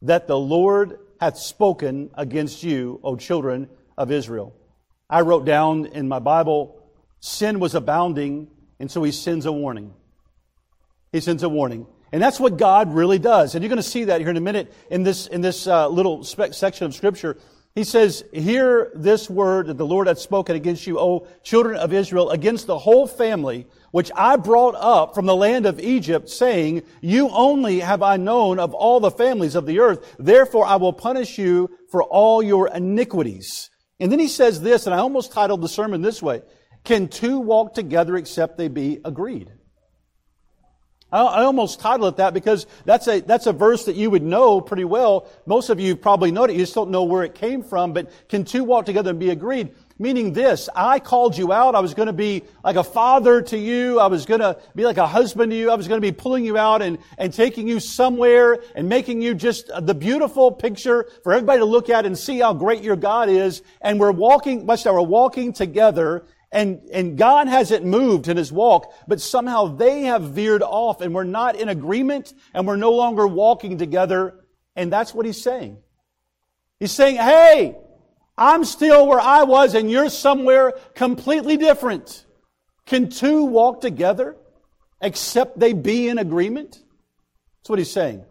that 0.01 0.27
the 0.27 0.37
Lord 0.37 0.97
hath 1.19 1.37
spoken 1.37 2.09
against 2.15 2.63
you, 2.63 2.99
O 3.03 3.17
children 3.17 3.69
of 3.97 4.11
Israel. 4.11 4.55
I 5.09 5.21
wrote 5.21 5.45
down 5.45 5.85
in 5.85 6.07
my 6.07 6.19
Bible 6.19 6.79
sin 7.19 7.59
was 7.59 7.75
abounding, 7.75 8.47
and 8.79 8.89
so 8.89 9.03
he 9.03 9.11
sends 9.11 9.45
a 9.45 9.51
warning. 9.51 9.93
He 11.11 11.19
sends 11.19 11.43
a 11.43 11.49
warning. 11.49 11.85
And 12.11 12.21
that's 12.21 12.39
what 12.39 12.57
God 12.57 12.93
really 12.93 13.19
does. 13.19 13.55
And 13.55 13.63
you're 13.63 13.69
going 13.69 13.77
to 13.77 13.83
see 13.83 14.05
that 14.05 14.21
here 14.21 14.29
in 14.29 14.37
a 14.37 14.41
minute 14.41 14.73
in 14.89 15.03
this, 15.03 15.27
in 15.27 15.41
this 15.41 15.67
uh, 15.67 15.87
little 15.87 16.23
spe- 16.23 16.53
section 16.53 16.85
of 16.85 16.95
Scripture. 16.95 17.37
He 17.75 17.83
says, 17.83 18.23
Hear 18.33 18.91
this 18.95 19.29
word 19.29 19.67
that 19.67 19.77
the 19.77 19.85
Lord 19.85 20.07
hath 20.07 20.19
spoken 20.19 20.55
against 20.55 20.87
you, 20.87 20.99
O 20.99 21.27
children 21.43 21.77
of 21.77 21.93
Israel, 21.93 22.31
against 22.31 22.67
the 22.67 22.79
whole 22.79 23.07
family 23.07 23.67
which 23.91 24.11
I 24.15 24.35
brought 24.35 24.75
up 24.75 25.15
from 25.15 25.25
the 25.25 25.35
land 25.35 25.65
of 25.65 25.79
Egypt, 25.79 26.29
saying, 26.29 26.83
You 27.01 27.29
only 27.29 27.79
have 27.79 28.01
I 28.01 28.17
known 28.17 28.59
of 28.59 28.73
all 28.73 28.99
the 28.99 29.11
families 29.11 29.55
of 29.55 29.65
the 29.65 29.79
earth. 29.79 30.15
Therefore 30.17 30.65
I 30.65 30.75
will 30.77 30.93
punish 30.93 31.37
you 31.37 31.69
for 31.91 32.03
all 32.03 32.41
your 32.41 32.67
iniquities. 32.67 33.69
And 33.99 34.11
then 34.11 34.19
he 34.19 34.27
says 34.27 34.61
this, 34.61 34.85
and 34.85 34.95
I 34.95 34.99
almost 34.99 35.31
titled 35.31 35.61
the 35.61 35.69
sermon 35.69 36.01
this 36.01 36.21
way 36.21 36.41
can 36.83 37.07
two 37.07 37.39
walk 37.39 37.73
together 37.73 38.15
except 38.15 38.57
they 38.57 38.67
be 38.67 38.99
agreed? 39.03 39.51
I 41.11 41.43
almost 41.43 41.79
title 41.79 42.07
it 42.07 42.17
that 42.17 42.35
because 42.35 42.67
that's 42.85 43.07
a, 43.07 43.21
that's 43.21 43.47
a 43.47 43.53
verse 43.53 43.85
that 43.85 43.95
you 43.95 44.11
would 44.11 44.21
know 44.21 44.61
pretty 44.61 44.85
well. 44.85 45.27
Most 45.47 45.69
of 45.69 45.79
you 45.79 45.95
probably 45.95 46.31
know 46.31 46.43
it. 46.43 46.51
You 46.51 46.59
just 46.59 46.75
don't 46.75 46.91
know 46.91 47.03
where 47.03 47.23
it 47.23 47.33
came 47.33 47.63
from. 47.63 47.93
But 47.93 48.11
can 48.29 48.45
two 48.45 48.63
walk 48.63 48.85
together 48.85 49.09
and 49.09 49.19
be 49.19 49.31
agreed? 49.31 49.73
Meaning 49.97 50.33
this, 50.33 50.69
I 50.73 50.99
called 50.99 51.37
you 51.37 51.51
out. 51.51 51.75
I 51.75 51.79
was 51.79 51.93
going 51.93 52.07
to 52.07 52.13
be 52.13 52.43
like 52.63 52.75
a 52.75 52.83
father 52.83 53.41
to 53.41 53.57
you. 53.57 53.99
I 53.99 54.07
was 54.07 54.25
going 54.25 54.39
to 54.39 54.57
be 54.75 54.85
like 54.85 54.97
a 54.97 55.07
husband 55.07 55.51
to 55.51 55.57
you. 55.57 55.71
I 55.71 55.75
was 55.75 55.87
going 55.87 55.99
to 55.99 56.07
be 56.07 56.13
pulling 56.13 56.45
you 56.45 56.57
out 56.57 56.81
and, 56.81 56.99
and 57.17 57.33
taking 57.33 57.67
you 57.67 57.79
somewhere 57.79 58.59
and 58.75 58.87
making 58.87 59.21
you 59.21 59.33
just 59.33 59.69
the 59.81 59.95
beautiful 59.95 60.51
picture 60.51 61.09
for 61.23 61.33
everybody 61.33 61.59
to 61.59 61.65
look 61.65 61.89
at 61.89 62.05
and 62.05 62.17
see 62.17 62.39
how 62.39 62.53
great 62.53 62.81
your 62.81 62.95
God 62.95 63.29
is. 63.29 63.61
And 63.81 63.99
we're 63.99 64.11
walking, 64.11 64.65
watch 64.65 64.83
that, 64.83 64.93
we're 64.93 65.01
walking 65.01 65.51
together 65.51 66.23
and, 66.51 66.81
and 66.91 67.17
God 67.17 67.47
hasn't 67.47 67.85
moved 67.85 68.27
in 68.27 68.37
his 68.37 68.51
walk, 68.51 68.91
but 69.07 69.21
somehow 69.21 69.75
they 69.75 70.03
have 70.03 70.23
veered 70.23 70.63
off 70.63 71.01
and 71.01 71.13
we're 71.13 71.23
not 71.23 71.55
in 71.55 71.69
agreement 71.69 72.33
and 72.53 72.65
we're 72.65 72.75
no 72.75 72.91
longer 72.91 73.27
walking 73.27 73.77
together. 73.77 74.35
And 74.75 74.91
that's 74.91 75.13
what 75.13 75.25
he's 75.25 75.41
saying. 75.41 75.77
He's 76.79 76.91
saying, 76.91 77.17
hey, 77.17 77.77
I'm 78.37 78.63
still 78.65 79.05
where 79.05 79.19
I 79.19 79.43
was 79.43 79.75
and 79.75 79.91
you're 79.91 80.09
somewhere 80.09 80.73
completely 80.95 81.57
different. 81.57 82.25
Can 82.85 83.09
two 83.09 83.45
walk 83.45 83.81
together 83.81 84.35
except 85.01 85.59
they 85.59 85.73
be 85.73 86.07
in 86.07 86.17
agreement? 86.17 86.71
That's 86.71 87.69
what 87.69 87.79
he's 87.79 87.91
saying. 87.91 88.25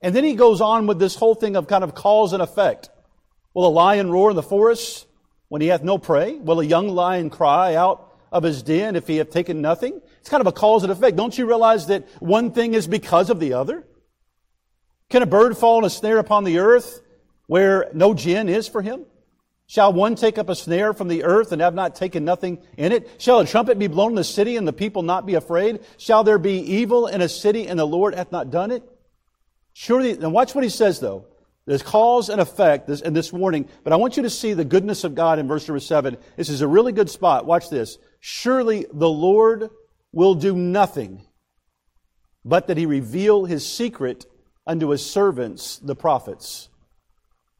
And 0.00 0.14
then 0.14 0.24
he 0.24 0.34
goes 0.34 0.60
on 0.60 0.86
with 0.86 0.98
this 0.98 1.14
whole 1.14 1.34
thing 1.34 1.56
of 1.56 1.68
kind 1.68 1.84
of 1.84 1.94
cause 1.94 2.32
and 2.32 2.42
effect. 2.42 2.90
Will 3.54 3.66
a 3.66 3.68
lion 3.68 4.10
roar 4.10 4.30
in 4.30 4.36
the 4.36 4.42
forest? 4.42 5.07
When 5.48 5.62
he 5.62 5.68
hath 5.68 5.82
no 5.82 5.98
prey? 5.98 6.34
Will 6.34 6.60
a 6.60 6.64
young 6.64 6.88
lion 6.88 7.30
cry 7.30 7.74
out 7.74 8.16
of 8.30 8.42
his 8.42 8.62
den 8.62 8.96
if 8.96 9.06
he 9.06 9.16
have 9.16 9.30
taken 9.30 9.60
nothing? 9.60 10.00
It's 10.20 10.28
kind 10.28 10.40
of 10.40 10.46
a 10.46 10.52
cause 10.52 10.82
and 10.82 10.92
effect. 10.92 11.16
Don't 11.16 11.36
you 11.36 11.46
realize 11.46 11.86
that 11.86 12.06
one 12.20 12.52
thing 12.52 12.74
is 12.74 12.86
because 12.86 13.30
of 13.30 13.40
the 13.40 13.54
other? 13.54 13.86
Can 15.10 15.22
a 15.22 15.26
bird 15.26 15.56
fall 15.56 15.78
in 15.78 15.84
a 15.84 15.90
snare 15.90 16.18
upon 16.18 16.44
the 16.44 16.58
earth 16.58 17.00
where 17.46 17.90
no 17.94 18.12
gin 18.12 18.48
is 18.48 18.68
for 18.68 18.82
him? 18.82 19.06
Shall 19.66 19.92
one 19.92 20.14
take 20.14 20.38
up 20.38 20.48
a 20.48 20.54
snare 20.54 20.94
from 20.94 21.08
the 21.08 21.24
earth 21.24 21.52
and 21.52 21.60
have 21.60 21.74
not 21.74 21.94
taken 21.94 22.24
nothing 22.24 22.62
in 22.78 22.90
it? 22.90 23.10
Shall 23.18 23.40
a 23.40 23.46
trumpet 23.46 23.78
be 23.78 23.86
blown 23.86 24.12
in 24.12 24.16
the 24.16 24.24
city 24.24 24.56
and 24.56 24.66
the 24.66 24.72
people 24.72 25.02
not 25.02 25.26
be 25.26 25.34
afraid? 25.34 25.80
Shall 25.98 26.24
there 26.24 26.38
be 26.38 26.58
evil 26.58 27.06
in 27.06 27.20
a 27.20 27.28
city 27.28 27.68
and 27.68 27.78
the 27.78 27.86
Lord 27.86 28.14
hath 28.14 28.32
not 28.32 28.50
done 28.50 28.70
it? 28.70 28.82
Surely, 29.74 30.12
and 30.12 30.32
watch 30.32 30.54
what 30.54 30.64
he 30.64 30.70
says 30.70 31.00
though. 31.00 31.26
There's 31.68 31.82
cause 31.82 32.30
and 32.30 32.40
effect 32.40 32.88
in 32.88 33.12
this 33.12 33.30
warning, 33.30 33.68
but 33.84 33.92
I 33.92 33.96
want 33.96 34.16
you 34.16 34.22
to 34.22 34.30
see 34.30 34.54
the 34.54 34.64
goodness 34.64 35.04
of 35.04 35.14
God 35.14 35.38
in 35.38 35.46
verse 35.46 35.68
number 35.68 35.80
7. 35.80 36.16
This 36.34 36.48
is 36.48 36.62
a 36.62 36.66
really 36.66 36.92
good 36.92 37.10
spot. 37.10 37.44
Watch 37.44 37.68
this. 37.68 37.98
Surely 38.20 38.86
the 38.90 39.08
Lord 39.08 39.68
will 40.10 40.34
do 40.34 40.56
nothing 40.56 41.26
but 42.42 42.68
that 42.68 42.78
he 42.78 42.86
reveal 42.86 43.44
his 43.44 43.70
secret 43.70 44.24
unto 44.66 44.88
his 44.88 45.04
servants, 45.04 45.76
the 45.78 45.94
prophets. 45.94 46.70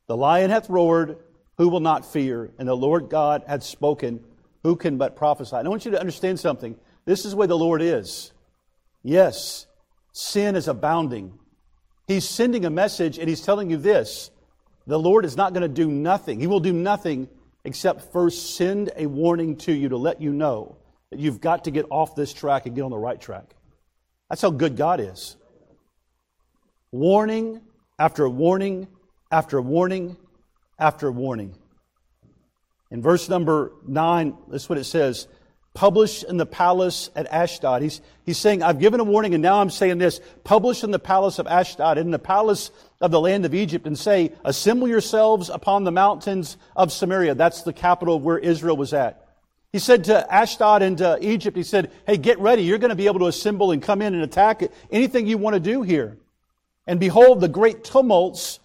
The 0.07 0.17
lion 0.17 0.49
hath 0.49 0.71
roared, 0.71 1.19
who 1.59 1.69
will 1.69 1.81
not 1.81 2.11
fear? 2.11 2.51
And 2.59 2.67
the 2.67 2.75
Lord 2.75 3.11
God 3.11 3.45
hath 3.47 3.63
spoken, 3.63 4.25
who 4.63 4.77
can 4.77 4.97
but 4.97 5.17
prophesy? 5.17 5.57
And 5.57 5.67
I 5.67 5.71
want 5.71 5.85
you 5.85 5.91
to 5.91 6.01
understand 6.01 6.41
something. 6.41 6.77
This 7.05 7.27
is 7.27 7.35
where 7.35 7.47
the 7.47 7.59
Lord 7.59 7.83
is. 7.83 8.33
Yes, 9.03 9.67
sin 10.15 10.57
is 10.57 10.67
abounding. 10.67 11.39
He's 12.09 12.27
sending 12.27 12.65
a 12.65 12.71
message 12.71 13.19
and 13.19 13.29
he's 13.29 13.43
telling 13.43 13.71
you 13.71 13.77
this 13.77 14.31
the 14.87 14.99
Lord 14.99 15.27
is 15.27 15.37
not 15.37 15.53
going 15.53 15.63
to 15.63 15.69
do 15.69 15.91
nothing. 15.91 16.41
He 16.41 16.47
will 16.47 16.61
do 16.61 16.73
nothing 16.73 17.29
except 17.65 18.11
first 18.13 18.57
send 18.57 18.91
a 18.97 19.05
warning 19.05 19.57
to 19.57 19.73
you 19.73 19.91
to 19.91 19.99
let 19.99 20.23
you 20.23 20.33
know 20.33 20.79
that 21.11 21.21
you've 21.21 21.43
got 21.43 21.65
to 21.65 21.71
get 21.71 21.85
off 21.91 22.17
this 22.17 22.33
track 22.33 22.65
and 22.65 22.75
get 22.75 22.83
on 22.83 22.91
the 22.91 22.97
right 22.97 23.21
track. 23.21 23.55
That's 24.31 24.41
how 24.41 24.51
good 24.51 24.77
God 24.77 25.01
is. 25.01 25.37
Warning 26.91 27.61
after 27.99 28.27
warning 28.27 28.89
after 29.31 29.61
warning 29.61 30.17
after 30.79 31.13
warning. 31.13 31.55
In 32.91 33.03
verse 33.03 33.29
number 33.29 33.73
9, 33.87 34.35
this 34.49 34.63
is 34.63 34.69
what 34.71 34.79
it 34.79 34.85
says 34.85 35.29
published 35.79 36.25
in 36.25 36.39
the 36.39 36.45
palace 36.45 37.09
at 37.15 37.33
Ashdod. 37.33 37.83
He's, 37.83 38.01
he's 38.27 38.37
saying, 38.37 38.65
I've 38.65 38.81
given 38.81 38.99
a 38.99 39.05
warning 39.05 39.35
and 39.35 39.41
now 39.41 39.61
I'm 39.61 39.71
saying 39.71 39.99
this, 39.99 40.21
publish 40.43 40.83
in 40.83 40.91
the 40.91 40.99
palace 40.99 41.39
of 41.39 41.47
Ashdod, 41.47 41.99
in 41.99 42.11
the 42.11 42.19
palace 42.19 42.73
of 43.01 43.13
the 43.13 43.21
land 43.21 43.45
of 43.45 43.55
Egypt, 43.55 43.87
and 43.87 43.97
say, 43.97 44.33
assemble 44.45 44.89
yourselves 44.89 45.51
upon 45.51 45.85
the 45.85 45.93
mountains 45.93 46.57
of 46.75 46.91
Samaria. 46.91 47.37
That's 47.37 47.63
the 47.63 47.73
capital 47.73 48.19
where 48.19 48.39
Israel 48.39 48.77
was 48.77 48.93
at. 48.93 49.25
He 49.71 49.79
said 49.79 50.03
to 50.05 50.35
Ashdod 50.35 50.83
and 50.83 50.99
to 50.99 51.17
Egypt, 51.21 51.57
he 51.57 51.63
said, 51.63 51.93
hey, 52.09 52.17
get 52.17 52.41
ready. 52.41 52.63
You're 52.63 52.79
going 52.79 52.89
to 52.89 52.97
be 52.97 53.07
able 53.07 53.21
to 53.21 53.27
assemble 53.27 53.71
and 53.71 53.81
come 53.81 54.03
in 54.03 54.15
and 54.15 54.25
attack 54.25 54.63
it. 54.63 54.75
anything 54.91 55.29
you 55.29 55.39
want 55.39 55.55
to 55.55 55.61
do 55.61 55.83
here. 55.83 56.19
And 56.89 56.99
behold, 56.99 57.41
the 57.41 57.47
great 57.47 57.85
tumults 57.85 58.59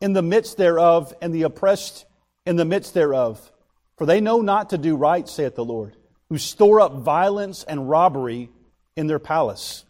in 0.00 0.12
the 0.12 0.22
midst 0.22 0.56
thereof 0.56 1.12
and 1.20 1.34
the 1.34 1.42
oppressed 1.42 2.06
in 2.46 2.54
the 2.54 2.64
midst 2.64 2.94
thereof. 2.94 3.50
For 3.96 4.06
they 4.06 4.20
know 4.20 4.40
not 4.40 4.70
to 4.70 4.78
do 4.78 4.94
right, 4.94 5.28
saith 5.28 5.56
the 5.56 5.64
Lord 5.64 5.96
who 6.30 6.38
store 6.38 6.80
up 6.80 6.94
violence 6.94 7.64
and 7.64 7.90
robbery 7.90 8.48
in 8.96 9.08
their 9.08 9.18
palace, 9.18 9.84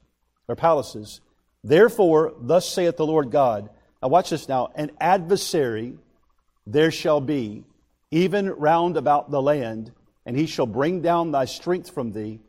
their 0.48 0.56
palaces. 0.56 1.20
Therefore, 1.62 2.32
thus 2.40 2.68
saith 2.68 2.96
the 2.96 3.06
Lord 3.06 3.30
God. 3.30 3.70
Now 4.02 4.08
watch 4.08 4.30
this 4.30 4.48
now. 4.48 4.72
An 4.74 4.90
adversary 5.00 5.94
there 6.66 6.90
shall 6.90 7.20
be, 7.20 7.64
even 8.10 8.48
round 8.48 8.96
about 8.96 9.30
the 9.30 9.40
land, 9.40 9.92
and 10.24 10.36
he 10.36 10.46
shall 10.46 10.66
bring 10.66 11.02
down 11.02 11.30
thy 11.30 11.44
strength 11.44 11.90
from 11.90 12.12
thee, 12.12 12.40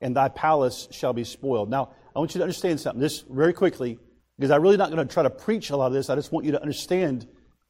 and 0.00 0.16
thy 0.16 0.28
palace 0.28 0.88
shall 0.92 1.12
be 1.12 1.24
spoiled. 1.24 1.68
Now, 1.68 1.90
I 2.14 2.18
want 2.18 2.34
you 2.34 2.38
to 2.38 2.44
understand 2.44 2.80
something, 2.80 3.00
this 3.00 3.20
very 3.28 3.52
quickly, 3.52 3.98
because 4.38 4.50
I'm 4.50 4.62
really 4.62 4.76
not 4.76 4.90
going 4.90 5.06
to 5.06 5.12
try 5.12 5.22
to 5.22 5.30
preach 5.30 5.70
a 5.70 5.76
lot 5.76 5.88
of 5.88 5.92
this. 5.92 6.08
I 6.08 6.14
just 6.14 6.32
want 6.32 6.46
you 6.46 6.52
to 6.52 6.60
understand 6.60 7.26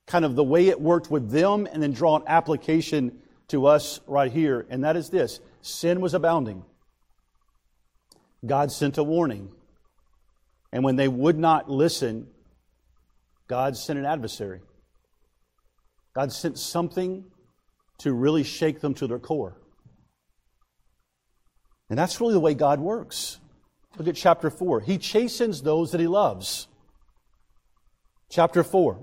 kind 0.07 0.25
of 0.25 0.35
the 0.35 0.45
way 0.45 0.69
it 0.69 0.81
worked 0.81 1.11
with 1.11 1.31
them 1.31 1.67
and 1.71 1.83
then 1.83 1.93
draw 1.93 2.17
an 2.17 2.23
application 2.27 3.19
to 3.49 3.67
us 3.67 4.01
right 4.07 4.31
here. 4.31 4.67
And 4.71 4.85
that 4.85 4.97
is 4.97 5.11
this 5.11 5.41
sin 5.63 6.01
was 6.01 6.15
abounding. 6.15 6.65
God 8.45 8.73
sent 8.73 8.99
a 8.99 9.05
warning. 9.05 9.51
And 10.73 10.85
when 10.85 10.97
they 10.97 11.09
would 11.09 11.39
not 11.39 11.71
listen, 11.71 12.29
God 13.49 13.77
sent 13.77 13.99
an 13.99 14.05
adversary. 14.05 14.61
God 16.15 16.33
sent 16.33 16.59
something 16.59 17.25
to 17.99 18.13
really 18.13 18.45
shake 18.45 18.81
them 18.81 18.95
to 18.95 19.07
their 19.07 19.19
core. 19.19 19.57
And 21.89 21.99
that's 21.99 22.21
really 22.21 22.35
the 22.35 22.41
way 22.41 22.55
God 22.55 22.81
works. 22.81 23.39
Look 23.99 24.09
at 24.09 24.15
chapter 24.15 24.51
4. 24.51 24.81
He 24.81 24.97
chastens 24.97 25.63
those 25.63 25.91
that 25.91 26.01
he 26.01 26.07
loves. 26.07 26.69
Chapter 28.31 28.63
4. 28.63 29.01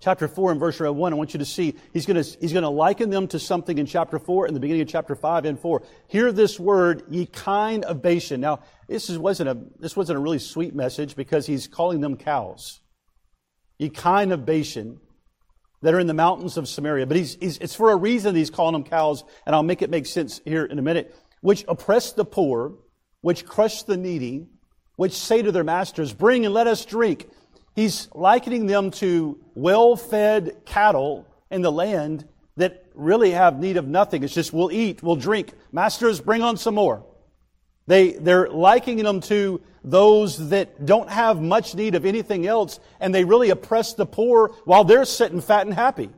Chapter 0.00 0.28
4 0.28 0.52
and 0.52 0.60
verse 0.60 0.78
1, 0.78 1.12
I 1.12 1.16
want 1.16 1.34
you 1.34 1.38
to 1.38 1.44
see, 1.44 1.74
he's 1.92 2.06
going 2.06 2.22
to, 2.22 2.38
he's 2.40 2.52
going 2.52 2.62
to 2.62 2.68
liken 2.68 3.10
them 3.10 3.26
to 3.28 3.40
something 3.40 3.78
in 3.78 3.86
chapter 3.86 4.20
4 4.20 4.46
and 4.46 4.54
the 4.54 4.60
beginning 4.60 4.82
of 4.82 4.88
chapter 4.88 5.16
5 5.16 5.44
and 5.44 5.58
4. 5.58 5.82
Hear 6.06 6.30
this 6.30 6.58
word, 6.58 7.02
ye 7.08 7.26
kind 7.26 7.84
of 7.84 8.00
Bashan. 8.00 8.40
Now, 8.40 8.60
this 8.86 9.10
wasn't 9.10 9.48
a, 9.48 9.58
this 9.80 9.96
wasn't 9.96 10.18
a 10.18 10.20
really 10.20 10.38
sweet 10.38 10.72
message 10.72 11.16
because 11.16 11.46
he's 11.46 11.66
calling 11.66 12.00
them 12.00 12.16
cows. 12.16 12.80
Ye 13.78 13.88
kind 13.88 14.32
of 14.32 14.46
Bashan 14.46 15.00
that 15.82 15.94
are 15.94 16.00
in 16.00 16.06
the 16.06 16.14
mountains 16.14 16.56
of 16.56 16.68
Samaria. 16.68 17.06
But 17.06 17.16
he's, 17.16 17.34
he's, 17.34 17.58
it's 17.58 17.74
for 17.74 17.90
a 17.90 17.96
reason 17.96 18.36
he's 18.36 18.50
calling 18.50 18.74
them 18.74 18.84
cows, 18.84 19.24
and 19.46 19.54
I'll 19.54 19.64
make 19.64 19.82
it 19.82 19.90
make 19.90 20.06
sense 20.06 20.40
here 20.44 20.64
in 20.64 20.78
a 20.78 20.82
minute. 20.82 21.14
Which 21.40 21.64
oppress 21.66 22.12
the 22.12 22.24
poor, 22.24 22.74
which 23.20 23.44
crush 23.44 23.82
the 23.82 23.96
needy, 23.96 24.46
which 24.96 25.12
say 25.12 25.42
to 25.42 25.52
their 25.52 25.64
masters, 25.64 26.12
Bring 26.12 26.44
and 26.44 26.54
let 26.54 26.68
us 26.68 26.84
drink. 26.84 27.28
He's 27.78 28.08
likening 28.12 28.66
them 28.66 28.90
to 28.90 29.38
well 29.54 29.94
fed 29.94 30.62
cattle 30.66 31.28
in 31.48 31.62
the 31.62 31.70
land 31.70 32.26
that 32.56 32.84
really 32.92 33.30
have 33.30 33.60
need 33.60 33.76
of 33.76 33.86
nothing. 33.86 34.24
It's 34.24 34.34
just, 34.34 34.52
we'll 34.52 34.72
eat, 34.72 35.00
we'll 35.00 35.14
drink. 35.14 35.52
Masters, 35.70 36.20
bring 36.20 36.42
on 36.42 36.56
some 36.56 36.74
more. 36.74 37.06
They, 37.86 38.14
they're 38.14 38.48
likening 38.48 39.04
them 39.04 39.20
to 39.20 39.60
those 39.84 40.48
that 40.48 40.86
don't 40.86 41.08
have 41.08 41.40
much 41.40 41.76
need 41.76 41.94
of 41.94 42.04
anything 42.04 42.48
else, 42.48 42.80
and 42.98 43.14
they 43.14 43.22
really 43.22 43.50
oppress 43.50 43.94
the 43.94 44.06
poor 44.06 44.48
while 44.64 44.82
they're 44.82 45.04
sitting 45.04 45.40
fat 45.40 45.64
and 45.64 45.72
happy. 45.72 46.10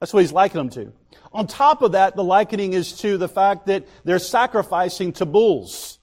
That's 0.00 0.12
what 0.12 0.20
he's 0.20 0.32
likening 0.32 0.68
them 0.68 0.84
to. 0.84 0.92
On 1.32 1.46
top 1.46 1.80
of 1.80 1.92
that, 1.92 2.14
the 2.14 2.22
likening 2.22 2.74
is 2.74 2.98
to 2.98 3.16
the 3.16 3.26
fact 3.26 3.68
that 3.68 3.86
they're 4.04 4.18
sacrificing 4.18 5.14
to 5.14 5.24
bulls. 5.24 5.98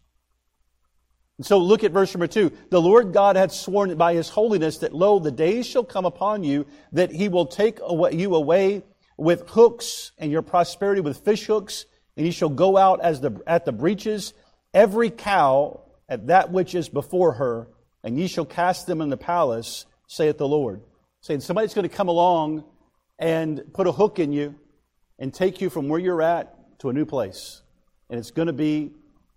And 1.42 1.46
so 1.48 1.58
look 1.58 1.84
at 1.84 1.92
verse 1.92 2.14
number 2.14 2.28
two. 2.28 2.52
The 2.70 2.80
Lord 2.80 3.14
God 3.14 3.36
hath 3.36 3.52
sworn 3.52 3.98
by 3.98 4.14
his 4.14 4.30
holiness 4.30 4.78
that, 4.78 4.94
lo, 4.94 5.18
the 5.18 5.32
days 5.32 5.66
shall 5.66 5.84
come 5.84 6.06
upon 6.06 6.44
you 6.44 6.68
that 6.92 7.12
he 7.12 7.30
will 7.30 7.48
take 7.48 7.80
you 7.80 8.36
away 8.36 8.84
with 9.18 9.50
hooks 9.50 10.12
and 10.20 10.32
your 10.32 10.44
prosperity 10.44 11.02
with 11.02 11.26
fish 11.26 11.48
hooks, 11.48 11.88
and 12.16 12.28
ye 12.28 12.32
shall 12.32 12.50
go 12.50 12.78
out 12.78 13.02
as 13.02 13.22
the, 13.22 13.42
at 13.48 13.66
the 13.66 13.72
breaches 13.72 14.36
every 14.72 15.10
cow 15.10 15.82
at 16.08 16.28
that 16.28 16.52
which 16.52 16.76
is 16.76 16.90
before 16.90 17.32
her, 17.32 17.68
and 18.04 18.20
ye 18.20 18.28
shall 18.28 18.46
cast 18.46 18.86
them 18.86 19.02
in 19.02 19.10
the 19.10 19.18
palace, 19.18 19.88
saith 20.06 20.38
the 20.38 20.48
Lord. 20.48 20.84
Saying 21.22 21.40
somebody's 21.40 21.74
going 21.74 21.90
to 21.90 21.96
come 21.96 22.08
along 22.08 22.66
and 23.18 23.64
put 23.74 23.88
a 23.88 23.92
hook 23.92 24.20
in 24.20 24.32
you 24.32 24.54
and 25.18 25.34
take 25.34 25.60
you 25.60 25.72
from 25.72 25.90
where 25.90 26.00
you're 26.00 26.22
at 26.22 26.78
to 26.82 26.90
a 26.90 26.94
new 26.94 27.08
place. 27.08 27.64
And 28.12 28.20
it's 28.20 28.30
going 28.30 28.46
to 28.46 28.54
be, 28.54 28.92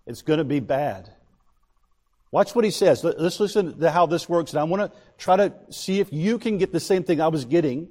it's 0.05 0.21
going 0.21 0.37
to 0.37 0.45
be 0.45 0.59
bad. 0.59 1.09
Watch 2.31 2.53
what 2.53 2.65
he 2.65 2.71
says. 2.71 3.03
Let's 3.03 3.39
listen 3.39 3.79
to 3.79 3.91
how 3.91 4.07
this 4.07 4.27
works. 4.27 4.51
And 4.51 4.59
I 4.59 4.63
want 4.65 4.81
to 4.81 4.97
try 5.17 5.37
to 5.37 5.53
see 5.69 5.99
if 5.99 6.11
you 6.11 6.37
can 6.37 6.57
get 6.57 6.71
the 6.71 6.79
same 6.79 7.03
thing 7.03 7.21
I 7.21 7.29
was 7.29 7.45
getting 7.45 7.87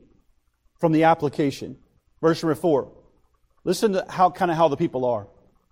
from 0.80 0.92
the 0.92 1.04
application. 1.04 1.76
Verse 2.20 2.42
number 2.42 2.54
four. 2.54 2.92
Listen 3.64 3.92
to 3.92 4.04
how 4.08 4.30
kind 4.30 4.50
of 4.50 4.56
how 4.56 4.68
the 4.68 4.76
people 4.76 5.04
are. 5.06 5.28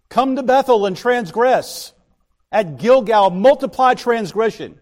Come 0.09 0.37
to 0.37 0.43
Bethel 0.43 0.87
and 0.87 0.97
transgress. 0.97 1.93
At 2.51 2.79
Gilgal, 2.79 3.31
multiply 3.31 3.95
transgression. 3.95 4.79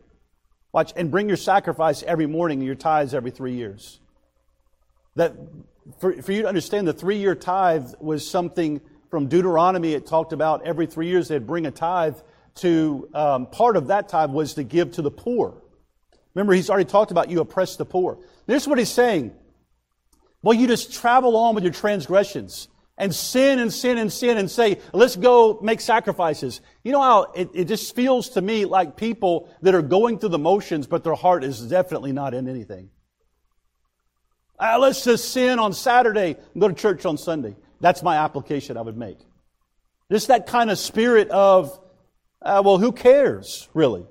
Watch, 0.72 0.92
and 0.94 1.10
bring 1.10 1.28
your 1.28 1.36
sacrifice 1.36 2.02
every 2.04 2.26
morning 2.26 2.58
and 2.58 2.66
your 2.66 2.76
tithes 2.76 3.12
every 3.12 3.32
three 3.32 3.54
years. 3.54 4.00
That, 5.16 5.34
for, 5.98 6.20
for 6.22 6.30
you 6.30 6.42
to 6.42 6.48
understand, 6.48 6.86
the 6.86 6.92
three 6.92 7.18
year 7.18 7.34
tithe 7.34 7.94
was 7.98 8.28
something 8.28 8.80
from 9.10 9.26
Deuteronomy. 9.26 9.94
It 9.94 10.06
talked 10.06 10.32
about 10.32 10.64
every 10.64 10.86
three 10.86 11.08
years 11.08 11.28
they'd 11.28 11.46
bring 11.46 11.66
a 11.66 11.72
tithe 11.72 12.16
to, 12.60 13.08
um, 13.14 13.46
part 13.46 13.76
of 13.76 13.88
that 13.88 14.08
tithe 14.08 14.30
was 14.30 14.54
to 14.54 14.62
give 14.62 14.92
to 14.92 15.02
the 15.02 15.10
poor. 15.10 15.62
Remember, 16.34 16.52
he's 16.52 16.70
already 16.70 16.88
talked 16.88 17.10
about 17.10 17.30
you 17.30 17.40
oppress 17.40 17.76
the 17.76 17.84
poor. 17.84 18.18
This 18.46 18.62
is 18.62 18.68
what 18.68 18.78
he's 18.78 18.90
saying. 18.90 19.32
Well, 20.42 20.54
you 20.54 20.66
just 20.66 20.92
travel 20.92 21.36
on 21.36 21.54
with 21.54 21.64
your 21.64 21.72
transgressions 21.72 22.68
and 22.96 23.14
sin 23.14 23.58
and 23.58 23.72
sin 23.72 23.98
and 23.98 24.12
sin 24.12 24.38
and 24.38 24.50
say, 24.50 24.78
let's 24.92 25.16
go 25.16 25.58
make 25.62 25.80
sacrifices. 25.80 26.60
You 26.84 26.92
know 26.92 27.02
how 27.02 27.22
it, 27.34 27.50
it 27.54 27.64
just 27.64 27.96
feels 27.96 28.30
to 28.30 28.40
me 28.40 28.66
like 28.66 28.96
people 28.96 29.48
that 29.62 29.74
are 29.74 29.82
going 29.82 30.18
through 30.18 30.28
the 30.30 30.38
motions, 30.38 30.86
but 30.86 31.02
their 31.02 31.14
heart 31.14 31.42
is 31.44 31.60
definitely 31.60 32.12
not 32.12 32.34
in 32.34 32.48
anything. 32.48 32.90
Uh, 34.58 34.78
let's 34.78 35.02
just 35.04 35.32
sin 35.32 35.58
on 35.58 35.72
Saturday 35.72 36.36
and 36.52 36.60
go 36.60 36.68
to 36.68 36.74
church 36.74 37.06
on 37.06 37.16
Sunday. 37.16 37.56
That's 37.80 38.02
my 38.02 38.16
application 38.16 38.76
I 38.76 38.82
would 38.82 38.98
make. 38.98 39.18
Just 40.12 40.28
that 40.28 40.46
kind 40.46 40.70
of 40.70 40.78
spirit 40.78 41.30
of, 41.30 41.78
uh, 42.42 42.62
well, 42.64 42.78
who 42.78 42.92
cares, 42.92 43.68
really? 43.74 44.06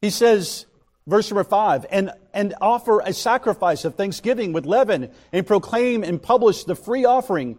He 0.00 0.10
says, 0.10 0.66
Verse 1.08 1.30
number 1.30 1.44
five, 1.44 1.86
and, 1.90 2.10
and 2.34 2.54
offer 2.60 2.98
a 2.98 3.12
sacrifice 3.12 3.84
of 3.84 3.94
thanksgiving 3.94 4.52
with 4.52 4.66
leaven, 4.66 5.12
and 5.32 5.46
proclaim 5.46 6.02
and 6.02 6.20
publish 6.20 6.64
the 6.64 6.74
free 6.74 7.04
offering, 7.04 7.58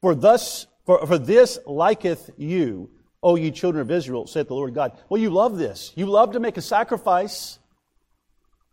for 0.00 0.16
thus, 0.16 0.66
for, 0.84 1.06
for 1.06 1.16
this 1.16 1.60
liketh 1.64 2.30
you, 2.36 2.90
O 3.22 3.36
ye 3.36 3.52
children 3.52 3.82
of 3.82 3.90
Israel, 3.92 4.26
saith 4.26 4.48
the 4.48 4.54
Lord 4.54 4.74
God. 4.74 4.98
Well, 5.08 5.20
you 5.20 5.30
love 5.30 5.58
this. 5.58 5.92
You 5.94 6.06
love 6.06 6.32
to 6.32 6.40
make 6.40 6.56
a 6.56 6.62
sacrifice. 6.62 7.60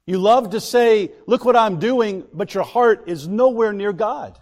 You 0.07 0.17
love 0.17 0.51
to 0.51 0.59
say, 0.59 1.11
look 1.27 1.45
what 1.45 1.55
I'm 1.55 1.77
doing, 1.77 2.25
but 2.33 2.53
your 2.55 2.63
heart 2.63 3.03
is 3.07 3.27
nowhere 3.27 3.73
near 3.73 3.93
God. 3.93 4.39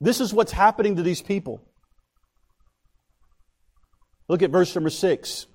This 0.00 0.20
is 0.20 0.34
what's 0.34 0.52
happening 0.52 0.96
to 0.96 1.02
these 1.02 1.22
people. 1.22 1.62
Look 4.30 4.42
at 4.42 4.50
verse 4.50 4.72
number 4.76 4.90
six. 4.90 5.46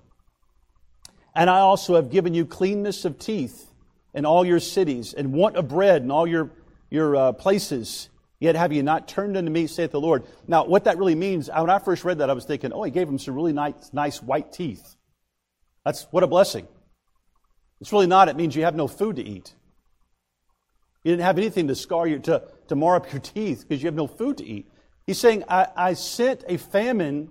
And 1.34 1.48
I 1.48 1.60
also 1.60 1.94
have 1.94 2.10
given 2.10 2.34
you 2.34 2.44
cleanness 2.44 3.06
of 3.06 3.18
teeth 3.18 3.72
in 4.12 4.26
all 4.26 4.44
your 4.44 4.60
cities, 4.60 5.14
and 5.14 5.32
want 5.32 5.56
of 5.56 5.68
bread 5.68 6.02
in 6.02 6.10
all 6.10 6.26
your, 6.26 6.50
your 6.90 7.16
uh, 7.16 7.32
places. 7.32 8.10
Yet 8.38 8.54
have 8.54 8.74
you 8.74 8.82
not 8.82 9.08
turned 9.08 9.34
unto 9.34 9.50
me, 9.50 9.66
saith 9.66 9.92
the 9.92 10.00
Lord. 10.00 10.24
Now, 10.46 10.66
what 10.66 10.84
that 10.84 10.98
really 10.98 11.14
means, 11.14 11.48
when 11.48 11.70
I 11.70 11.78
first 11.78 12.04
read 12.04 12.18
that, 12.18 12.28
I 12.28 12.34
was 12.34 12.44
thinking, 12.44 12.70
oh, 12.70 12.82
he 12.82 12.90
gave 12.90 13.08
him 13.08 13.18
some 13.18 13.34
really 13.34 13.54
nice, 13.54 13.94
nice 13.94 14.22
white 14.22 14.52
teeth. 14.52 14.94
That's 15.86 16.04
what 16.10 16.22
a 16.22 16.26
blessing. 16.26 16.68
It's 17.80 17.92
really 17.92 18.06
not. 18.06 18.28
It 18.28 18.36
means 18.36 18.54
you 18.54 18.64
have 18.64 18.76
no 18.76 18.88
food 18.88 19.16
to 19.16 19.22
eat. 19.22 19.54
You 21.02 21.12
didn't 21.12 21.24
have 21.24 21.38
anything 21.38 21.68
to 21.68 21.74
scar 21.74 22.06
you, 22.06 22.18
to, 22.18 22.42
to 22.68 22.76
mar 22.76 22.96
up 22.96 23.10
your 23.10 23.20
teeth 23.34 23.64
because 23.66 23.82
you 23.82 23.86
have 23.86 23.94
no 23.94 24.06
food 24.06 24.36
to 24.36 24.44
eat. 24.44 24.70
He's 25.06 25.18
saying, 25.18 25.44
I, 25.48 25.68
I 25.74 25.92
sent 25.94 26.44
a 26.46 26.58
famine. 26.58 27.30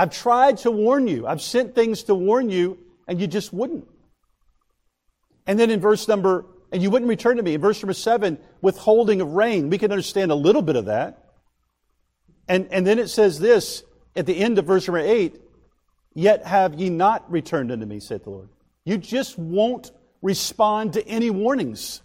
I've 0.00 0.10
tried 0.10 0.56
to 0.58 0.70
warn 0.70 1.08
you. 1.08 1.26
I've 1.26 1.42
sent 1.42 1.74
things 1.74 2.04
to 2.04 2.14
warn 2.14 2.48
you, 2.48 2.78
and 3.06 3.20
you 3.20 3.26
just 3.26 3.52
wouldn't. 3.52 3.86
And 5.46 5.60
then 5.60 5.68
in 5.68 5.78
verse 5.78 6.08
number, 6.08 6.46
and 6.72 6.82
you 6.82 6.88
wouldn't 6.88 7.10
return 7.10 7.36
to 7.36 7.42
me. 7.42 7.52
In 7.52 7.60
verse 7.60 7.82
number 7.82 7.92
seven, 7.92 8.38
withholding 8.62 9.20
of 9.20 9.32
rain. 9.32 9.68
We 9.68 9.76
can 9.76 9.92
understand 9.92 10.32
a 10.32 10.34
little 10.34 10.62
bit 10.62 10.76
of 10.76 10.86
that. 10.86 11.22
And, 12.48 12.68
and 12.70 12.86
then 12.86 12.98
it 12.98 13.08
says 13.08 13.40
this 13.40 13.84
at 14.16 14.24
the 14.24 14.38
end 14.38 14.58
of 14.58 14.64
verse 14.64 14.88
number 14.88 15.00
eight, 15.00 15.38
yet 16.14 16.46
have 16.46 16.80
ye 16.80 16.88
not 16.88 17.30
returned 17.30 17.70
unto 17.70 17.84
me, 17.84 18.00
saith 18.00 18.24
the 18.24 18.30
Lord. 18.30 18.48
You 18.86 18.96
just 18.96 19.38
won't 19.38 19.90
respond 20.22 20.94
to 20.94 21.06
any 21.06 21.28
warnings. 21.28 22.00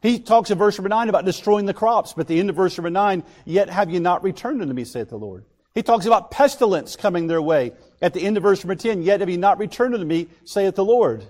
He 0.00 0.20
talks 0.20 0.52
in 0.52 0.58
verse 0.58 0.78
number 0.78 0.90
nine 0.90 1.08
about 1.08 1.24
destroying 1.24 1.66
the 1.66 1.74
crops, 1.74 2.12
but 2.12 2.28
the 2.28 2.38
end 2.38 2.50
of 2.50 2.54
verse 2.54 2.78
number 2.78 2.90
nine, 2.90 3.24
yet 3.44 3.68
have 3.68 3.90
ye 3.90 3.98
not 3.98 4.22
returned 4.22 4.62
unto 4.62 4.72
me, 4.72 4.84
saith 4.84 5.08
the 5.08 5.18
Lord. 5.18 5.44
He 5.74 5.82
talks 5.82 6.06
about 6.06 6.30
pestilence 6.30 6.96
coming 6.96 7.26
their 7.26 7.40
way. 7.40 7.72
At 8.00 8.14
the 8.14 8.22
end 8.22 8.36
of 8.36 8.42
verse 8.42 8.62
number 8.62 8.74
10, 8.74 9.02
yet 9.02 9.20
have 9.20 9.30
ye 9.30 9.36
not 9.36 9.58
returned 9.58 9.94
unto 9.94 10.06
me, 10.06 10.28
saith 10.44 10.74
the 10.74 10.84
Lord. 10.84 11.26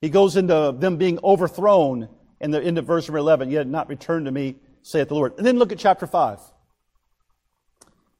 He 0.00 0.08
goes 0.08 0.36
into 0.36 0.74
them 0.76 0.96
being 0.96 1.18
overthrown 1.22 2.08
in 2.40 2.50
the 2.50 2.62
end 2.62 2.78
of 2.78 2.86
verse 2.86 3.06
number 3.06 3.18
11, 3.18 3.50
yet 3.50 3.66
not 3.66 3.88
returned 3.88 4.26
to 4.26 4.32
me, 4.32 4.56
saith 4.82 5.08
the 5.08 5.14
Lord. 5.14 5.34
And 5.36 5.46
then 5.46 5.58
look 5.58 5.72
at 5.72 5.78
chapter 5.78 6.06
5. 6.06 6.40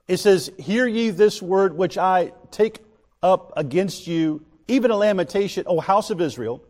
It 0.07 0.19
says, 0.19 0.51
Hear 0.59 0.87
ye 0.87 1.11
this 1.11 1.41
word 1.41 1.77
which 1.77 1.97
I 1.97 2.33
take 2.51 2.81
up 3.23 3.53
against 3.57 4.07
you, 4.07 4.45
even 4.69 4.91
a 4.91 4.97
lamentation, 4.97 5.65
O 5.67 5.81
house 5.81 6.11
of 6.11 6.21
Israel. 6.21 6.63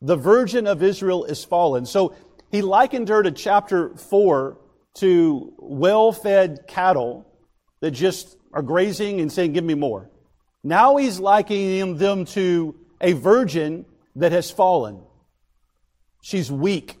The 0.00 0.16
virgin 0.16 0.66
of 0.66 0.82
Israel 0.82 1.24
is 1.24 1.44
fallen. 1.44 1.86
So 1.86 2.14
he 2.50 2.62
likened 2.62 3.08
her 3.08 3.22
to 3.22 3.30
chapter 3.30 3.94
4 3.96 4.58
to 4.94 5.52
well 5.58 6.12
fed 6.12 6.64
cattle 6.66 7.27
that 7.80 7.92
just 7.92 8.36
are 8.52 8.62
grazing 8.62 9.20
and 9.20 9.30
saying, 9.30 9.52
Give 9.52 9.64
me 9.64 9.74
more. 9.74 10.10
Now 10.62 10.96
he's 10.96 11.20
likening 11.20 11.96
them 11.98 12.24
to 12.26 12.74
a 13.00 13.12
virgin 13.12 13.84
that 14.16 14.32
has 14.32 14.50
fallen. 14.50 15.00
She's 16.20 16.50
weak. 16.50 16.98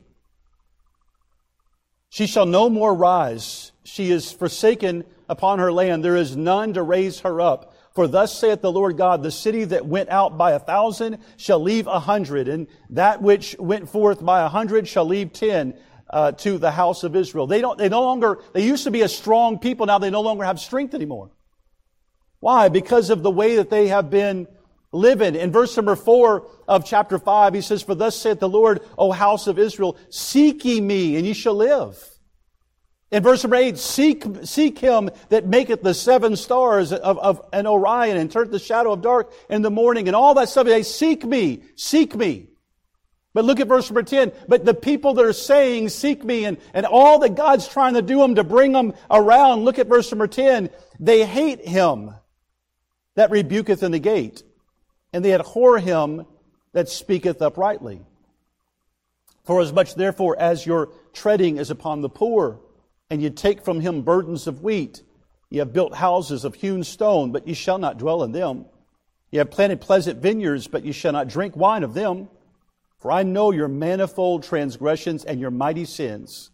She 2.08 2.26
shall 2.26 2.46
no 2.46 2.70
more 2.70 2.94
rise. 2.94 3.72
She 3.84 4.10
is 4.10 4.32
forsaken 4.32 5.04
upon 5.28 5.58
her 5.58 5.72
land. 5.72 6.04
There 6.04 6.16
is 6.16 6.36
none 6.36 6.72
to 6.74 6.82
raise 6.82 7.20
her 7.20 7.40
up. 7.40 7.74
For 7.94 8.06
thus 8.06 8.38
saith 8.38 8.62
the 8.62 8.72
Lord 8.72 8.96
God, 8.96 9.22
the 9.22 9.30
city 9.30 9.64
that 9.64 9.86
went 9.86 10.08
out 10.08 10.38
by 10.38 10.52
a 10.52 10.60
thousand 10.60 11.18
shall 11.36 11.60
leave 11.60 11.88
a 11.88 11.98
hundred, 11.98 12.46
and 12.46 12.68
that 12.90 13.20
which 13.20 13.56
went 13.58 13.88
forth 13.88 14.24
by 14.24 14.42
a 14.42 14.48
hundred 14.48 14.86
shall 14.86 15.04
leave 15.04 15.32
ten 15.32 15.74
uh, 16.10 16.32
to 16.32 16.58
the 16.58 16.70
house 16.70 17.04
of 17.04 17.14
Israel. 17.16 17.46
They 17.46 17.60
don't, 17.60 17.78
they 17.78 17.88
no 17.88 18.02
longer, 18.02 18.38
they 18.52 18.64
used 18.64 18.84
to 18.84 18.90
be 18.90 19.02
a 19.02 19.08
strong 19.08 19.58
people, 19.58 19.86
now 19.86 19.98
they 19.98 20.10
no 20.10 20.22
longer 20.22 20.44
have 20.44 20.60
strength 20.60 20.94
anymore. 20.94 21.30
Why? 22.40 22.68
Because 22.68 23.10
of 23.10 23.22
the 23.22 23.30
way 23.30 23.56
that 23.56 23.70
they 23.70 23.88
have 23.88 24.10
been 24.10 24.46
living. 24.92 25.34
In 25.34 25.52
verse 25.52 25.76
number 25.76 25.96
four 25.96 26.48
of 26.66 26.84
chapter 26.84 27.18
five, 27.18 27.54
he 27.54 27.60
says, 27.60 27.82
For 27.82 27.94
thus 27.94 28.16
saith 28.16 28.40
the 28.40 28.48
Lord, 28.48 28.80
O 28.96 29.12
house 29.12 29.46
of 29.46 29.58
Israel, 29.58 29.96
seek 30.10 30.64
ye 30.64 30.80
me, 30.80 31.16
and 31.16 31.26
ye 31.26 31.32
shall 31.32 31.54
live. 31.54 32.02
In 33.10 33.22
verse 33.22 33.42
number 33.42 33.56
8, 33.56 33.78
seek, 33.78 34.24
seek 34.44 34.78
him 34.78 35.08
that 35.30 35.46
maketh 35.46 35.82
the 35.82 35.94
seven 35.94 36.36
stars 36.36 36.92
of, 36.92 37.18
of 37.18 37.40
an 37.54 37.66
Orion 37.66 38.18
and 38.18 38.30
turneth 38.30 38.50
the 38.50 38.58
shadow 38.58 38.92
of 38.92 39.00
dark 39.00 39.32
in 39.48 39.62
the 39.62 39.70
morning 39.70 40.08
and 40.08 40.16
all 40.16 40.34
that 40.34 40.50
stuff. 40.50 40.66
They 40.66 40.82
seek 40.82 41.24
me, 41.24 41.62
seek 41.74 42.14
me. 42.14 42.48
But 43.38 43.44
look 43.44 43.60
at 43.60 43.68
verse 43.68 43.88
number 43.88 44.02
10. 44.02 44.32
But 44.48 44.64
the 44.64 44.74
people 44.74 45.14
that 45.14 45.24
are 45.24 45.32
saying, 45.32 45.90
seek 45.90 46.24
me, 46.24 46.44
and, 46.44 46.58
and 46.74 46.84
all 46.84 47.20
that 47.20 47.36
God's 47.36 47.68
trying 47.68 47.94
to 47.94 48.02
do 48.02 48.18
them 48.18 48.34
to 48.34 48.42
bring 48.42 48.72
them 48.72 48.94
around, 49.08 49.64
look 49.64 49.78
at 49.78 49.86
verse 49.86 50.10
number 50.10 50.26
10. 50.26 50.70
They 50.98 51.24
hate 51.24 51.64
him 51.64 52.14
that 53.14 53.30
rebuketh 53.30 53.84
in 53.84 53.92
the 53.92 54.00
gate, 54.00 54.42
and 55.12 55.24
they 55.24 55.34
abhor 55.34 55.78
him 55.78 56.26
that 56.72 56.88
speaketh 56.88 57.40
uprightly. 57.40 58.00
For 59.44 59.60
as 59.60 59.72
much 59.72 59.94
therefore 59.94 60.36
as 60.36 60.66
your 60.66 60.88
treading 61.12 61.58
is 61.58 61.70
upon 61.70 62.00
the 62.00 62.08
poor, 62.08 62.58
and 63.08 63.22
ye 63.22 63.30
take 63.30 63.64
from 63.64 63.80
him 63.80 64.02
burdens 64.02 64.48
of 64.48 64.64
wheat. 64.64 65.04
Ye 65.48 65.60
have 65.60 65.72
built 65.72 65.94
houses 65.94 66.44
of 66.44 66.56
hewn 66.56 66.82
stone, 66.82 67.30
but 67.30 67.46
ye 67.46 67.54
shall 67.54 67.78
not 67.78 67.98
dwell 67.98 68.24
in 68.24 68.32
them. 68.32 68.64
Ye 69.30 69.38
have 69.38 69.52
planted 69.52 69.80
pleasant 69.80 70.20
vineyards, 70.20 70.66
but 70.66 70.84
ye 70.84 70.90
shall 70.90 71.12
not 71.12 71.28
drink 71.28 71.54
wine 71.54 71.84
of 71.84 71.94
them. 71.94 72.28
For 72.98 73.12
I 73.12 73.22
know 73.22 73.52
your 73.52 73.68
manifold 73.68 74.42
transgressions 74.42 75.24
and 75.24 75.40
your 75.40 75.50
mighty 75.50 75.84
sins 75.84 76.50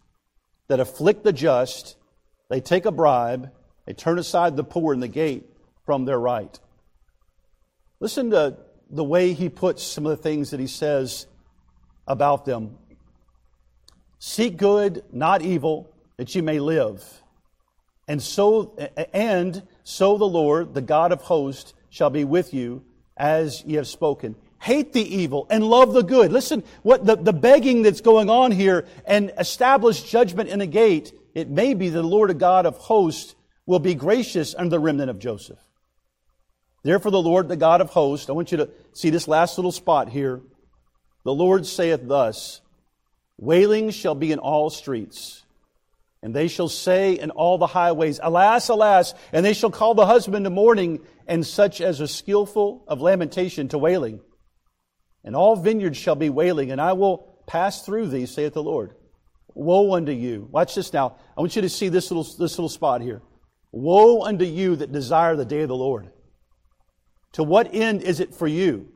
that 0.67 0.79
afflict 0.79 1.23
the 1.23 1.33
just. 1.33 1.97
They 2.49 2.61
take 2.61 2.85
a 2.85 2.91
bribe, 2.91 3.51
they 3.85 3.93
turn 3.93 4.19
aside 4.19 4.55
the 4.55 4.63
poor 4.63 4.93
in 4.93 4.99
the 4.99 5.07
gate 5.07 5.45
from 5.85 6.05
their 6.05 6.19
right. 6.19 6.59
Listen 7.99 8.29
to 8.31 8.57
the 8.89 9.03
way 9.03 9.33
he 9.33 9.49
puts 9.49 9.83
some 9.83 10.05
of 10.05 10.15
the 10.15 10.21
things 10.21 10.51
that 10.51 10.59
he 10.59 10.67
says 10.67 11.25
about 12.07 12.45
them. 12.45 12.77
Seek 14.19 14.57
good, 14.57 15.03
not 15.11 15.41
evil 15.41 15.91
that 16.17 16.35
you 16.35 16.43
may 16.43 16.59
live. 16.59 17.03
And 18.07 18.21
so, 18.21 18.75
and 19.13 19.63
so 19.83 20.17
the 20.17 20.25
Lord, 20.25 20.73
the 20.73 20.81
God 20.81 21.11
of 21.11 21.21
hosts, 21.21 21.73
shall 21.89 22.09
be 22.09 22.23
with 22.23 22.53
you 22.53 22.83
as 23.17 23.63
ye 23.65 23.75
have 23.75 23.87
spoken. 23.87 24.35
Hate 24.65 24.93
the 24.93 25.15
evil 25.15 25.45
and 25.51 25.63
love 25.63 25.93
the 25.93 26.01
good. 26.01 26.33
Listen, 26.33 26.63
what 26.81 27.05
the, 27.05 27.15
the 27.15 27.31
begging 27.31 27.83
that's 27.83 28.01
going 28.01 28.31
on 28.31 28.51
here 28.51 28.87
and 29.05 29.31
establish 29.37 30.01
judgment 30.01 30.49
in 30.49 30.57
the 30.57 30.65
gate. 30.65 31.13
It 31.35 31.51
may 31.51 31.75
be 31.75 31.89
the 31.89 32.01
Lord 32.01 32.35
God 32.39 32.65
of 32.65 32.75
hosts 32.77 33.35
will 33.67 33.77
be 33.77 33.93
gracious 33.93 34.55
unto 34.55 34.71
the 34.71 34.79
remnant 34.79 35.11
of 35.11 35.19
Joseph. 35.19 35.59
Therefore, 36.81 37.11
the 37.11 37.21
Lord, 37.21 37.47
the 37.47 37.55
God 37.55 37.79
of 37.79 37.91
hosts, 37.91 38.27
I 38.27 38.31
want 38.31 38.51
you 38.51 38.57
to 38.57 38.71
see 38.93 39.11
this 39.11 39.27
last 39.27 39.59
little 39.59 39.71
spot 39.71 40.09
here. 40.09 40.41
The 41.25 41.33
Lord 41.33 41.67
saith 41.67 42.01
thus, 42.03 42.61
Wailing 43.37 43.91
shall 43.91 44.15
be 44.15 44.31
in 44.31 44.39
all 44.39 44.71
streets 44.71 45.43
and 46.23 46.33
they 46.33 46.47
shall 46.47 46.69
say 46.69 47.19
in 47.19 47.29
all 47.29 47.59
the 47.59 47.67
highways, 47.67 48.19
Alas, 48.23 48.69
alas, 48.69 49.13
and 49.31 49.45
they 49.45 49.53
shall 49.53 49.69
call 49.69 49.93
the 49.93 50.07
husband 50.07 50.45
to 50.45 50.49
mourning, 50.49 51.01
and 51.27 51.45
such 51.45 51.81
as 51.81 52.01
are 52.01 52.07
skillful 52.07 52.83
of 52.87 52.99
lamentation 52.99 53.67
to 53.67 53.77
wailing. 53.77 54.21
And 55.25 55.35
all 55.35 55.55
vineyards 55.55 55.97
shall 55.97 56.15
be 56.15 56.29
wailing, 56.29 56.71
and 56.71 56.79
I 56.79 56.93
will 56.93 57.35
pass 57.47 57.83
through 57.83 58.09
thee, 58.09 58.27
saith 58.27 58.53
the 58.53 58.63
Lord. 58.63 58.93
Woe 59.55 59.93
unto 59.95 60.11
you. 60.11 60.47
Watch 60.51 60.75
this 60.75 60.93
now. 60.93 61.17
I 61.35 61.41
want 61.41 61.55
you 61.55 61.63
to 61.63 61.69
see 61.69 61.89
this 61.89 62.11
little, 62.11 62.23
this 62.23 62.57
little 62.57 62.69
spot 62.69 63.01
here. 63.01 63.21
Woe 63.71 64.21
unto 64.21 64.45
you 64.45 64.75
that 64.77 64.91
desire 64.91 65.35
the 65.35 65.45
day 65.45 65.61
of 65.61 65.67
the 65.67 65.75
Lord. 65.75 66.11
To 67.33 67.43
what 67.43 67.73
end 67.73 68.03
is 68.03 68.19
it 68.19 68.35
for 68.35 68.47
you? 68.47 68.87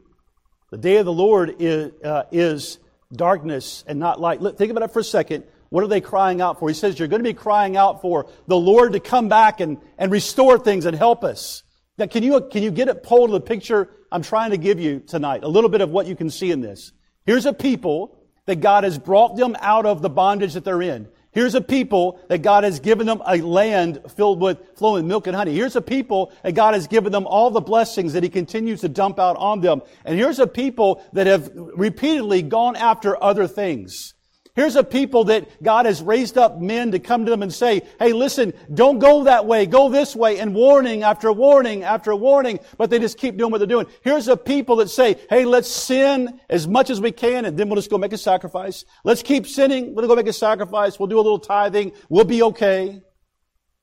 The 0.69 0.77
day 0.77 0.97
of 0.97 1.05
the 1.05 1.13
Lord 1.13 1.55
is, 1.59 1.91
uh, 2.03 2.23
is 2.31 2.77
darkness 3.11 3.83
and 3.87 3.99
not 3.99 4.21
light. 4.21 4.39
Think 4.57 4.71
about 4.71 4.83
it 4.83 4.91
for 4.91 4.99
a 4.99 5.03
second. 5.03 5.45
What 5.69 5.83
are 5.83 5.87
they 5.87 6.01
crying 6.01 6.41
out 6.41 6.59
for? 6.59 6.67
He 6.69 6.75
says, 6.75 6.99
You're 6.99 7.07
going 7.07 7.23
to 7.23 7.29
be 7.29 7.33
crying 7.33 7.75
out 7.75 8.01
for 8.01 8.29
the 8.47 8.57
Lord 8.57 8.93
to 8.93 8.99
come 8.99 9.29
back 9.29 9.59
and, 9.59 9.77
and 9.97 10.11
restore 10.11 10.59
things 10.59 10.85
and 10.85 10.95
help 10.95 11.23
us. 11.23 11.63
Now, 11.97 12.05
can 12.05 12.23
you, 12.23 12.39
can 12.41 12.63
you 12.63 12.71
get 12.71 12.87
it 12.87 13.03
pulled 13.03 13.29
to 13.29 13.33
the 13.33 13.41
picture 13.41 13.89
I'm 14.11 14.23
trying 14.23 14.51
to 14.51 14.57
give 14.57 14.79
you 14.79 14.99
tonight? 14.99 15.43
A 15.43 15.47
little 15.47 15.69
bit 15.69 15.81
of 15.81 15.89
what 15.89 16.07
you 16.07 16.15
can 16.15 16.29
see 16.29 16.51
in 16.51 16.61
this. 16.61 16.91
Here's 17.25 17.45
a 17.45 17.53
people 17.53 18.17
that 18.45 18.61
God 18.61 18.83
has 18.83 18.97
brought 18.97 19.35
them 19.35 19.55
out 19.59 19.85
of 19.85 20.01
the 20.01 20.09
bondage 20.09 20.53
that 20.53 20.63
they're 20.63 20.81
in. 20.81 21.07
Here's 21.31 21.53
a 21.53 21.61
people 21.61 22.19
that 22.27 22.39
God 22.39 22.63
has 22.63 22.79
given 22.79 23.05
them 23.05 23.21
a 23.25 23.37
land 23.37 24.01
filled 24.15 24.41
with 24.41 24.57
flowing 24.77 25.07
milk 25.07 25.27
and 25.27 25.35
honey. 25.35 25.53
Here's 25.53 25.75
a 25.75 25.81
people 25.81 26.33
that 26.41 26.53
God 26.53 26.73
has 26.73 26.87
given 26.87 27.11
them 27.11 27.27
all 27.27 27.51
the 27.51 27.61
blessings 27.61 28.13
that 28.13 28.23
He 28.23 28.29
continues 28.29 28.81
to 28.81 28.89
dump 28.89 29.19
out 29.19 29.37
on 29.37 29.61
them. 29.61 29.83
And 30.03 30.17
here's 30.17 30.39
a 30.39 30.47
people 30.47 31.03
that 31.13 31.27
have 31.27 31.51
repeatedly 31.53 32.41
gone 32.41 32.75
after 32.75 33.21
other 33.23 33.47
things. 33.47 34.15
Here's 34.59 34.75
a 34.75 34.83
people 34.83 35.23
that 35.23 35.63
God 35.63 35.85
has 35.85 36.01
raised 36.01 36.37
up 36.37 36.59
men 36.59 36.91
to 36.91 36.99
come 36.99 37.23
to 37.23 37.31
them 37.31 37.43
and 37.43 37.53
say, 37.53 37.81
hey, 37.97 38.11
listen, 38.11 38.51
don't 38.73 38.99
go 38.99 39.23
that 39.23 39.45
way, 39.45 39.65
go 39.65 39.87
this 39.87 40.13
way, 40.13 40.37
and 40.37 40.53
warning 40.53 41.01
after 41.01 41.31
warning 41.31 41.83
after 41.83 42.13
warning, 42.13 42.59
but 42.77 42.89
they 42.89 42.99
just 42.99 43.17
keep 43.17 43.37
doing 43.37 43.51
what 43.51 43.59
they're 43.59 43.67
doing. 43.67 43.87
Here's 44.01 44.27
a 44.27 44.35
people 44.35 44.75
that 44.75 44.89
say, 44.89 45.15
hey, 45.29 45.45
let's 45.45 45.69
sin 45.69 46.41
as 46.49 46.67
much 46.67 46.89
as 46.89 46.99
we 46.99 47.13
can, 47.13 47.45
and 47.45 47.57
then 47.57 47.69
we'll 47.69 47.77
just 47.77 47.89
go 47.89 47.97
make 47.97 48.11
a 48.11 48.17
sacrifice. 48.17 48.83
Let's 49.05 49.23
keep 49.23 49.47
sinning, 49.47 49.95
we'll 49.95 50.09
go 50.09 50.15
make 50.17 50.27
a 50.27 50.33
sacrifice, 50.33 50.99
we'll 50.99 51.07
do 51.07 51.21
a 51.21 51.21
little 51.21 51.39
tithing, 51.39 51.93
we'll 52.09 52.25
be 52.25 52.43
okay. 52.43 53.01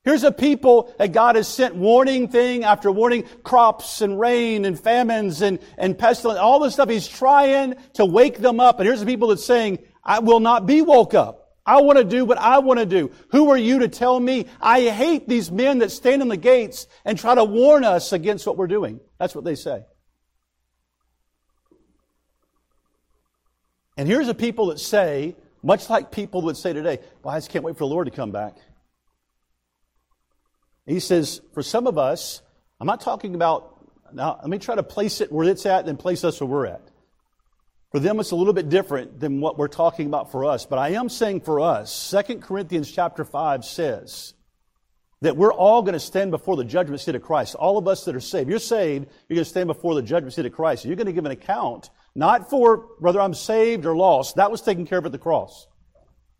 Here's 0.04 0.24
a 0.24 0.30
people 0.30 0.94
that 0.98 1.12
God 1.12 1.36
has 1.36 1.48
sent 1.48 1.74
warning 1.74 2.28
thing 2.28 2.64
after 2.64 2.92
warning, 2.92 3.24
crops 3.42 4.02
and 4.02 4.20
rain 4.20 4.66
and 4.66 4.78
famines 4.78 5.40
and, 5.40 5.58
and 5.78 5.96
pestilence, 5.96 6.38
all 6.38 6.60
this 6.60 6.74
stuff. 6.74 6.90
He's 6.90 7.08
trying 7.08 7.76
to 7.94 8.04
wake 8.04 8.36
them 8.36 8.60
up. 8.60 8.78
And 8.78 8.86
here's 8.86 9.00
the 9.00 9.06
people 9.06 9.28
that's 9.28 9.44
saying, 9.44 9.78
I 10.06 10.20
will 10.20 10.40
not 10.40 10.64
be 10.64 10.80
woke 10.80 11.12
up. 11.12 11.42
I 11.66 11.80
want 11.80 11.98
to 11.98 12.04
do 12.04 12.24
what 12.24 12.38
I 12.38 12.60
want 12.60 12.78
to 12.78 12.86
do. 12.86 13.10
Who 13.32 13.50
are 13.50 13.56
you 13.56 13.80
to 13.80 13.88
tell 13.88 14.18
me? 14.18 14.46
I 14.60 14.82
hate 14.82 15.28
these 15.28 15.50
men 15.50 15.78
that 15.78 15.90
stand 15.90 16.22
in 16.22 16.28
the 16.28 16.36
gates 16.36 16.86
and 17.04 17.18
try 17.18 17.34
to 17.34 17.42
warn 17.42 17.82
us 17.82 18.12
against 18.12 18.46
what 18.46 18.56
we're 18.56 18.68
doing. 18.68 19.00
That's 19.18 19.34
what 19.34 19.44
they 19.44 19.56
say. 19.56 19.84
And 23.96 24.06
here's 24.06 24.28
a 24.28 24.34
people 24.34 24.66
that 24.66 24.78
say, 24.78 25.34
much 25.60 25.90
like 25.90 26.12
people 26.12 26.42
would 26.42 26.56
say 26.56 26.72
today, 26.72 27.00
well, 27.24 27.34
I 27.34 27.38
just 27.38 27.50
can't 27.50 27.64
wait 27.64 27.74
for 27.74 27.80
the 27.80 27.88
Lord 27.88 28.06
to 28.06 28.12
come 28.12 28.30
back. 28.30 28.56
He 30.86 31.00
says, 31.00 31.40
for 31.52 31.64
some 31.64 31.88
of 31.88 31.98
us, 31.98 32.42
I'm 32.78 32.86
not 32.86 33.00
talking 33.00 33.34
about, 33.34 33.84
now 34.12 34.38
let 34.40 34.48
me 34.48 34.58
try 34.58 34.76
to 34.76 34.84
place 34.84 35.20
it 35.20 35.32
where 35.32 35.48
it's 35.48 35.66
at 35.66 35.88
and 35.88 35.98
place 35.98 36.22
us 36.22 36.40
where 36.40 36.48
we're 36.48 36.66
at. 36.66 36.82
For 37.96 38.00
them, 38.00 38.20
it's 38.20 38.30
a 38.30 38.36
little 38.36 38.52
bit 38.52 38.68
different 38.68 39.20
than 39.20 39.40
what 39.40 39.56
we're 39.56 39.68
talking 39.68 40.06
about 40.06 40.30
for 40.30 40.44
us. 40.44 40.66
But 40.66 40.78
I 40.78 40.90
am 40.90 41.08
saying 41.08 41.40
for 41.40 41.60
us, 41.60 42.14
2 42.28 42.40
Corinthians 42.40 42.92
chapter 42.92 43.24
5 43.24 43.64
says 43.64 44.34
that 45.22 45.38
we're 45.38 45.50
all 45.50 45.80
going 45.80 45.94
to 45.94 45.98
stand 45.98 46.30
before 46.30 46.56
the 46.56 46.64
judgment 46.64 47.00
seat 47.00 47.14
of 47.14 47.22
Christ. 47.22 47.54
All 47.54 47.78
of 47.78 47.88
us 47.88 48.04
that 48.04 48.14
are 48.14 48.20
saved. 48.20 48.50
You're 48.50 48.58
saved, 48.58 49.06
you're 49.30 49.36
going 49.36 49.44
to 49.46 49.48
stand 49.48 49.68
before 49.68 49.94
the 49.94 50.02
judgment 50.02 50.34
seat 50.34 50.44
of 50.44 50.52
Christ. 50.52 50.84
You're 50.84 50.94
going 50.96 51.06
to 51.06 51.12
give 51.14 51.24
an 51.24 51.30
account, 51.30 51.88
not 52.14 52.50
for 52.50 52.86
whether 52.98 53.18
I'm 53.18 53.32
saved 53.32 53.86
or 53.86 53.96
lost. 53.96 54.36
That 54.36 54.50
was 54.50 54.60
taken 54.60 54.86
care 54.86 54.98
of 54.98 55.06
at 55.06 55.12
the 55.12 55.16
cross. 55.16 55.66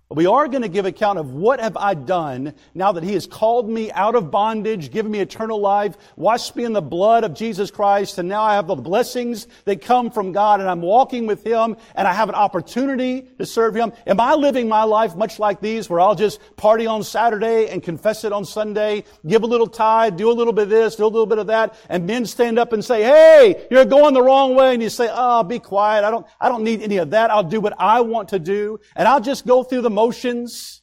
We 0.09 0.27
are 0.27 0.47
going 0.47 0.63
to 0.63 0.69
give 0.69 0.87
account 0.87 1.19
of 1.19 1.35
what 1.35 1.59
have 1.59 1.77
I 1.77 1.95
done 1.95 2.55
now 2.77 2.93
that 2.93 3.03
He 3.03 3.15
has 3.15 3.27
called 3.27 3.69
me 3.69 3.91
out 3.91 4.15
of 4.15 4.31
bondage, 4.31 4.93
given 4.93 5.11
me 5.11 5.19
eternal 5.19 5.61
life, 5.61 5.97
washed 6.15 6.55
me 6.55 6.63
in 6.63 6.73
the 6.73 6.81
blood 6.81 7.25
of 7.25 7.35
Jesus 7.35 7.73
Christ, 7.73 8.19
and 8.19 8.29
now 8.29 8.45
I 8.45 8.55
have 8.55 8.69
the 8.69 8.77
blessings 8.77 9.49
that 9.65 9.81
come 9.81 10.13
from 10.13 10.31
God, 10.31 10.61
and 10.61 10.69
I'm 10.69 10.81
walking 10.81 11.27
with 11.27 11.45
Him, 11.45 11.77
and 11.97 12.07
I 12.07 12.13
have 12.13 12.29
an 12.29 12.37
opportunity 12.37 13.23
to 13.39 13.45
serve 13.45 13.75
Him. 13.75 13.93
Am 14.07 14.21
I 14.21 14.35
living 14.35 14.69
my 14.69 14.85
life 14.85 15.17
much 15.17 15.41
like 15.41 15.61
these, 15.61 15.91
where 15.91 15.99
I'll 15.99 16.15
just 16.15 16.39
party 16.55 16.87
on 16.87 17.03
Saturday 17.03 17.69
and 17.69 17.83
confess 17.83 18.23
it 18.23 18.33
on 18.33 18.45
Sunday, 18.45 19.03
give 19.27 19.43
a 19.43 19.47
little 19.47 19.67
tithe, 19.67 20.17
do 20.17 20.31
a 20.31 20.33
little 20.33 20.53
bit 20.53 20.65
of 20.65 20.71
this, 20.71 20.95
do 20.95 21.05
a 21.05 21.09
little 21.09 21.27
bit 21.27 21.39
of 21.39 21.49
that, 21.49 21.75
and 21.89 22.07
men 22.07 22.27
stand 22.27 22.61
up 22.61 22.73
and 22.73 22.85
say, 22.85 23.03
"Hey, 23.03 23.67
you're 23.73 23.85
going 23.85 24.15
the 24.15 24.23
wrong 24.23 24.55
way," 24.55 24.73
and 24.73 24.81
you 24.81 24.89
say, 24.89 25.09
"Oh, 25.13 25.43
be 25.43 25.59
quiet. 25.59 26.05
I 26.05 26.13
don't, 26.13 26.25
I 26.41 26.49
don't 26.49 26.63
need 26.63 26.81
any 26.81 26.99
of 26.99 27.11
that. 27.11 27.33
I'll 27.33 27.43
do 27.43 27.61
what 27.61 27.75
I 27.81 28.03
want 28.03 28.29
to 28.29 28.39
do, 28.39 28.79
and 28.95 29.09
I'll 29.09 29.21
just 29.21 29.45
go 29.45 29.65
through 29.65 29.81
the 29.81 29.96
emotions. 29.97 30.83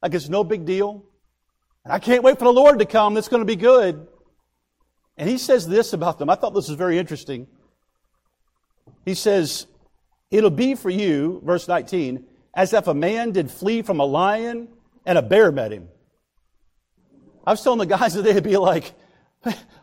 like 0.00 0.14
it's 0.14 0.28
no 0.28 0.44
big 0.44 0.64
deal. 0.64 1.04
And 1.84 1.92
I 1.92 1.98
can't 1.98 2.22
wait 2.22 2.38
for 2.38 2.44
the 2.44 2.52
Lord 2.52 2.78
to 2.78 2.86
come. 2.86 3.16
It's 3.16 3.26
going 3.26 3.40
to 3.40 3.46
be 3.46 3.56
good. 3.56 4.06
And 5.16 5.28
he 5.28 5.38
says 5.38 5.66
this 5.66 5.92
about 5.92 6.20
them. 6.20 6.30
I 6.30 6.36
thought 6.36 6.54
this 6.54 6.68
was 6.68 6.78
very 6.78 6.96
interesting. 6.96 7.48
He 9.04 9.14
says, 9.14 9.66
It'll 10.30 10.50
be 10.50 10.76
for 10.76 10.90
you, 10.90 11.42
verse 11.44 11.66
19, 11.66 12.24
as 12.54 12.72
if 12.72 12.86
a 12.86 12.94
man 12.94 13.32
did 13.32 13.50
flee 13.50 13.82
from 13.82 13.98
a 13.98 14.04
lion 14.04 14.68
and 15.04 15.18
a 15.18 15.22
bear 15.22 15.50
met 15.50 15.72
him. 15.72 15.88
I 17.44 17.50
was 17.50 17.62
telling 17.62 17.80
the 17.80 17.86
guys 17.86 18.14
that 18.14 18.22
they'd 18.22 18.42
be 18.42 18.56
like, 18.56 18.92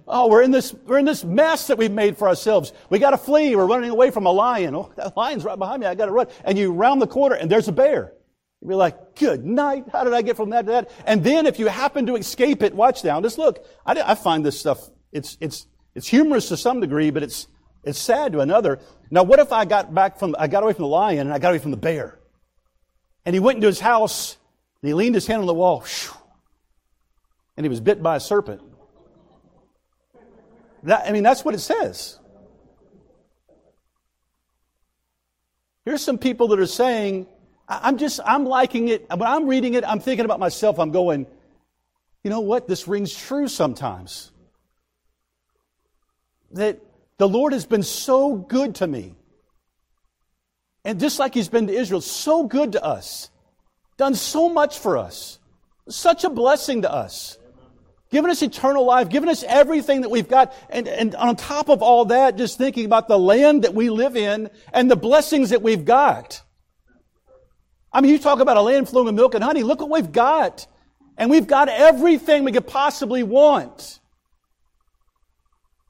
Oh, 0.07 0.27
we're 0.27 0.43
in 0.43 0.51
this, 0.51 0.73
we're 0.73 0.97
in 0.97 1.05
this 1.05 1.25
mess 1.25 1.67
that 1.67 1.77
we've 1.77 1.91
made 1.91 2.17
for 2.17 2.27
ourselves. 2.29 2.71
We 2.89 2.99
gotta 2.99 3.17
flee. 3.17 3.53
We're 3.53 3.67
running 3.67 3.89
away 3.89 4.11
from 4.11 4.25
a 4.25 4.31
lion. 4.31 4.75
Oh, 4.75 4.93
that 4.95 5.17
lion's 5.17 5.43
right 5.43 5.59
behind 5.59 5.81
me. 5.81 5.87
I 5.87 5.95
gotta 5.95 6.11
run. 6.13 6.27
And 6.45 6.57
you 6.57 6.71
round 6.71 7.01
the 7.01 7.07
corner 7.07 7.35
and 7.35 7.49
there's 7.51 7.67
a 7.67 7.73
bear. 7.73 8.13
You'd 8.61 8.69
be 8.69 8.75
like, 8.75 9.15
good 9.15 9.43
night. 9.43 9.85
How 9.91 10.03
did 10.03 10.13
I 10.13 10.21
get 10.21 10.37
from 10.37 10.51
that 10.51 10.65
to 10.67 10.71
that? 10.71 10.91
And 11.05 11.23
then 11.23 11.47
if 11.47 11.57
you 11.57 11.67
happen 11.67 12.05
to 12.05 12.15
escape 12.15 12.61
it, 12.61 12.75
watch 12.75 13.03
now. 13.03 13.19
Just 13.21 13.37
look. 13.37 13.65
I, 13.85 13.99
I 14.01 14.15
find 14.15 14.45
this 14.45 14.59
stuff, 14.59 14.89
it's, 15.11 15.37
it's, 15.41 15.65
it's 15.95 16.07
humorous 16.07 16.49
to 16.49 16.57
some 16.57 16.79
degree, 16.79 17.09
but 17.09 17.23
it's, 17.23 17.47
it's 17.83 17.97
sad 17.97 18.33
to 18.33 18.39
another. 18.39 18.79
Now, 19.09 19.23
what 19.23 19.39
if 19.39 19.51
I 19.51 19.65
got 19.65 19.93
back 19.93 20.19
from, 20.19 20.35
I 20.37 20.47
got 20.47 20.61
away 20.61 20.73
from 20.73 20.83
the 20.83 20.89
lion 20.89 21.21
and 21.21 21.33
I 21.33 21.39
got 21.39 21.49
away 21.49 21.59
from 21.59 21.71
the 21.71 21.77
bear? 21.77 22.19
And 23.25 23.33
he 23.33 23.39
went 23.39 23.57
into 23.57 23.67
his 23.67 23.79
house 23.79 24.37
and 24.81 24.87
he 24.87 24.93
leaned 24.93 25.15
his 25.15 25.25
hand 25.25 25.41
on 25.41 25.47
the 25.47 25.53
wall 25.53 25.83
and 27.57 27.65
he 27.65 27.69
was 27.69 27.79
bit 27.79 28.01
by 28.01 28.15
a 28.15 28.19
serpent. 28.19 28.61
That, 30.83 31.07
I 31.07 31.11
mean, 31.11 31.23
that's 31.23 31.43
what 31.43 31.53
it 31.53 31.59
says. 31.59 32.19
Here's 35.85 36.01
some 36.03 36.17
people 36.17 36.47
that 36.49 36.59
are 36.59 36.67
saying, 36.67 37.27
I'm 37.71 37.97
just, 37.97 38.19
I'm 38.25 38.45
liking 38.45 38.89
it. 38.89 39.09
When 39.09 39.21
I'm 39.21 39.47
reading 39.47 39.75
it, 39.75 39.85
I'm 39.85 40.01
thinking 40.01 40.25
about 40.25 40.39
myself. 40.39 40.77
I'm 40.77 40.91
going, 40.91 41.25
you 42.23 42.29
know 42.29 42.41
what? 42.41 42.67
This 42.67 42.87
rings 42.87 43.15
true 43.15 43.47
sometimes. 43.47 44.31
That 46.51 46.79
the 47.17 47.29
Lord 47.29 47.53
has 47.53 47.65
been 47.65 47.83
so 47.83 48.35
good 48.35 48.75
to 48.75 48.87
me. 48.87 49.15
And 50.83 50.99
just 50.99 51.17
like 51.17 51.33
He's 51.33 51.47
been 51.47 51.67
to 51.67 51.73
Israel, 51.73 52.01
so 52.01 52.43
good 52.43 52.73
to 52.73 52.83
us. 52.83 53.29
Done 53.97 54.15
so 54.15 54.49
much 54.49 54.79
for 54.79 54.97
us. 54.97 55.39
Such 55.87 56.25
a 56.25 56.29
blessing 56.29 56.81
to 56.81 56.91
us. 56.91 57.37
Given 58.09 58.29
us 58.29 58.41
eternal 58.41 58.83
life, 58.83 59.07
given 59.07 59.29
us 59.29 59.43
everything 59.43 60.01
that 60.01 60.09
we've 60.09 60.27
got. 60.27 60.53
And, 60.69 60.89
and 60.89 61.15
on 61.15 61.37
top 61.37 61.69
of 61.69 61.81
all 61.81 62.05
that, 62.05 62.35
just 62.35 62.57
thinking 62.57 62.83
about 62.83 63.07
the 63.07 63.17
land 63.17 63.63
that 63.63 63.73
we 63.73 63.89
live 63.89 64.17
in 64.17 64.49
and 64.73 64.91
the 64.91 64.97
blessings 64.97 65.51
that 65.51 65.61
we've 65.61 65.85
got. 65.85 66.41
I 67.93 68.01
mean, 68.01 68.11
you 68.11 68.19
talk 68.19 68.39
about 68.39 68.57
a 68.57 68.61
land 68.61 68.87
flowing 68.87 69.07
with 69.07 69.15
milk 69.15 69.35
and 69.35 69.43
honey. 69.43 69.63
Look 69.63 69.81
what 69.81 69.89
we've 69.89 70.11
got. 70.11 70.65
And 71.17 71.29
we've 71.29 71.47
got 71.47 71.69
everything 71.69 72.43
we 72.43 72.51
could 72.51 72.67
possibly 72.67 73.23
want. 73.23 73.99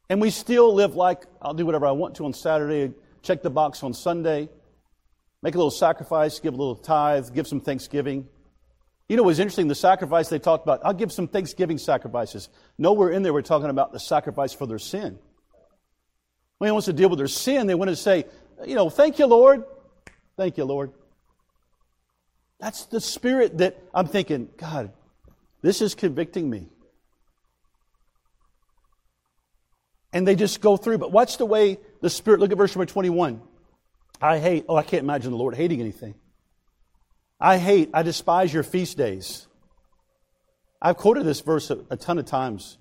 And 0.10 0.20
we 0.20 0.30
still 0.30 0.74
live 0.74 0.96
like 0.96 1.24
I'll 1.42 1.54
do 1.54 1.66
whatever 1.66 1.86
I 1.86 1.92
want 1.92 2.16
to 2.16 2.26
on 2.26 2.34
Saturday, 2.34 2.94
check 3.22 3.42
the 3.42 3.50
box 3.50 3.82
on 3.82 3.94
Sunday, 3.94 4.50
make 5.42 5.56
a 5.56 5.58
little 5.58 5.72
sacrifice, 5.72 6.40
give 6.40 6.54
a 6.54 6.58
little 6.58 6.76
tithe, 6.76 7.34
give 7.34 7.48
some 7.48 7.62
thanksgiving. 7.62 8.28
You 9.08 9.16
know, 9.18 9.24
it 9.24 9.28
was 9.28 9.40
interesting, 9.40 9.68
the 9.68 9.76
sacrifice 9.76 10.28
they 10.28 10.40
talked 10.40 10.66
about, 10.66 10.82
I'll 10.84 10.94
give 10.94 11.12
some 11.12 11.28
thanksgiving 11.28 11.78
sacrifices. 11.78 12.50
Nowhere 12.78 13.10
in 13.10 13.24
there 13.24 13.32
we're 13.32 13.42
talking 13.42 13.70
about 13.70 13.94
the 13.94 14.00
sacrifice 14.00 14.54
for 14.54 14.66
their 14.66 14.80
sin. 14.80 15.18
When 16.58 16.68
he 16.68 16.72
wants 16.72 16.86
to 16.86 16.94
deal 16.94 17.10
with 17.10 17.20
their 17.20 17.28
sin, 17.28 17.68
they 17.68 17.76
want 17.76 17.90
to 17.90 17.96
say, 17.96 18.26
you 18.66 18.76
know, 18.76 18.90
thank 18.90 19.18
you, 19.18 19.28
Lord. 19.28 19.64
Thank 20.36 20.58
you, 20.58 20.66
Lord. 20.66 20.92
That's 22.62 22.86
the 22.86 23.02
spirit 23.02 23.58
that 23.58 23.78
I'm 23.94 24.08
thinking, 24.08 24.48
God, 24.56 24.94
this 25.64 25.82
is 25.82 25.96
convicting 25.96 26.50
me. 26.50 26.70
And 30.14 30.28
they 30.28 30.36
just 30.36 30.62
go 30.62 30.78
through. 30.78 31.00
But 31.00 31.12
watch 31.12 31.38
the 31.38 31.46
way 31.46 31.78
the 32.02 32.10
Spirit, 32.10 32.40
look 32.40 32.52
at 32.52 32.58
verse 32.58 32.76
number 32.76 32.86
21. 32.86 33.42
I 34.22 34.40
hate, 34.40 34.66
oh, 34.68 34.76
I 34.76 34.84
can't 34.84 35.04
imagine 35.04 35.32
the 35.32 35.38
Lord 35.38 35.56
hating 35.56 35.80
anything. 35.80 36.16
I 37.40 37.58
hate, 37.58 37.90
I 37.94 38.04
despise 38.04 38.54
your 38.54 38.64
feast 38.64 38.98
days. 38.98 39.48
I've 40.82 40.98
quoted 40.98 41.26
this 41.26 41.42
verse 41.42 41.72
a, 41.72 41.80
a 41.90 41.98
ton 41.98 42.20
of 42.20 42.26
times. 42.26 42.78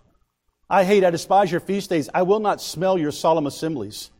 I 0.68 0.84
hate, 0.84 1.04
I 1.04 1.10
despise 1.10 1.50
your 1.50 1.60
feast 1.60 1.88
days. 1.88 2.10
I 2.12 2.22
will 2.22 2.40
not 2.40 2.60
smell 2.60 2.98
your 2.98 3.12
solemn 3.12 3.46
assemblies. 3.46 4.10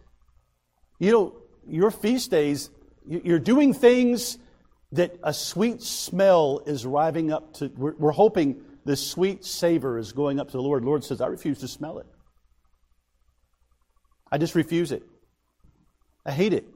You 0.98 1.12
know, 1.12 1.36
your 1.68 1.90
feast 1.90 2.30
days, 2.30 2.70
you're 3.06 3.38
doing 3.38 3.74
things 3.74 4.38
that 4.92 5.16
a 5.22 5.32
sweet 5.32 5.82
smell 5.82 6.62
is 6.66 6.84
arriving 6.84 7.32
up 7.32 7.54
to, 7.54 7.68
we're, 7.76 7.94
we're 7.96 8.10
hoping 8.12 8.62
this 8.84 9.06
sweet 9.06 9.44
savor 9.44 9.98
is 9.98 10.12
going 10.12 10.40
up 10.40 10.48
to 10.48 10.56
the 10.56 10.62
Lord. 10.62 10.82
The 10.82 10.86
Lord 10.86 11.04
says, 11.04 11.20
I 11.20 11.26
refuse 11.26 11.60
to 11.60 11.68
smell 11.68 11.98
it. 11.98 12.06
I 14.32 14.38
just 14.38 14.54
refuse 14.54 14.92
it. 14.92 15.02
I 16.24 16.32
hate 16.32 16.52
it. 16.52 16.66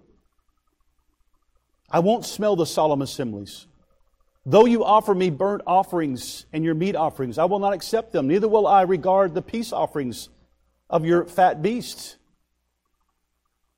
I 1.90 2.00
won't 2.00 2.24
smell 2.24 2.57
the 2.57 2.66
solemn 2.66 3.03
assemblies. 3.03 3.66
Though 4.46 4.66
you 4.66 4.85
offer 4.85 5.14
me 5.14 5.31
burnt 5.31 5.62
offerings 5.66 6.44
and 6.53 6.64
your 6.64 6.74
meat 6.74 6.96
offerings, 6.96 7.38
I 7.38 7.44
will 7.44 7.59
not 7.59 7.72
accept 7.72 8.12
them. 8.12 8.27
Neither 8.27 8.48
will 8.48 8.66
I 8.66 8.83
regard 8.83 9.35
the 9.35 9.42
peace 9.42 9.72
offerings 9.72 10.29
of 10.90 11.05
your 11.05 11.24
fat 11.24 11.62
beasts. 11.62 12.16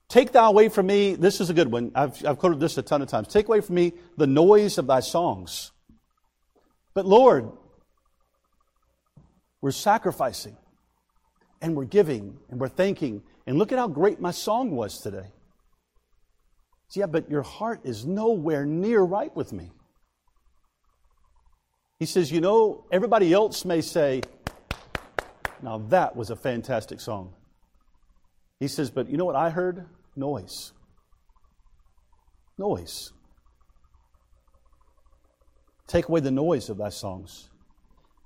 Take 0.09 0.33
thou 0.33 0.49
away 0.49 0.69
from 0.69 0.87
me, 0.87 1.15
this 1.15 1.41
is 1.41 1.51
a 1.51 1.55
good 1.55 1.71
one. 1.71 1.91
I've, 1.95 2.25
I've 2.25 2.39
quoted 2.39 2.61
this 2.61 2.79
a 2.79 2.83
ton 2.83 3.03
of 3.03 3.09
times. 3.09 3.29
Take 3.29 3.49
away 3.49 3.61
from 3.61 3.75
me 3.75 3.93
the 4.17 4.27
noise 4.27 4.79
of 4.79 4.87
thy 4.87 5.01
songs. 5.01 5.73
But 6.95 7.07
Lord, 7.07 7.51
we're 9.61 9.73
sacrificing 9.73 10.57
and 11.61 11.75
we're 11.75 11.85
giving 11.85 12.39
and 12.51 12.61
we're 12.61 12.69
thanking. 12.69 13.23
And 13.47 13.59
look 13.59 13.73
at 13.73 13.79
how 13.79 13.89
great 13.89 14.21
my 14.21 14.31
song 14.31 14.71
was 14.71 15.01
today. 15.01 15.33
Yeah, 16.95 17.07
but 17.07 17.29
your 17.29 17.43
heart 17.43 17.81
is 17.85 18.07
nowhere 18.07 18.65
near 18.65 19.03
right 19.03 19.35
with 19.35 19.53
me. 19.53 19.73
He 21.99 22.07
says, 22.07 22.31
You 22.31 22.41
know, 22.41 22.85
everybody 22.93 23.33
else 23.33 23.65
may 23.65 23.81
say, 23.81 24.23
Now 25.63 25.79
that 25.89 26.17
was 26.17 26.31
a 26.31 26.37
fantastic 26.37 27.01
song. 27.01 27.35
He 28.61 28.69
says, 28.69 28.91
But 28.91 29.11
you 29.11 29.17
know 29.17 29.25
what 29.25 29.37
I 29.37 29.51
heard? 29.51 29.87
Noise. 30.17 30.73
Noise. 32.59 33.13
Take 35.87 36.09
away 36.09 36.21
the 36.21 36.31
noise 36.31 36.69
of 36.71 36.79
thy 36.79 36.89
songs. 36.89 37.51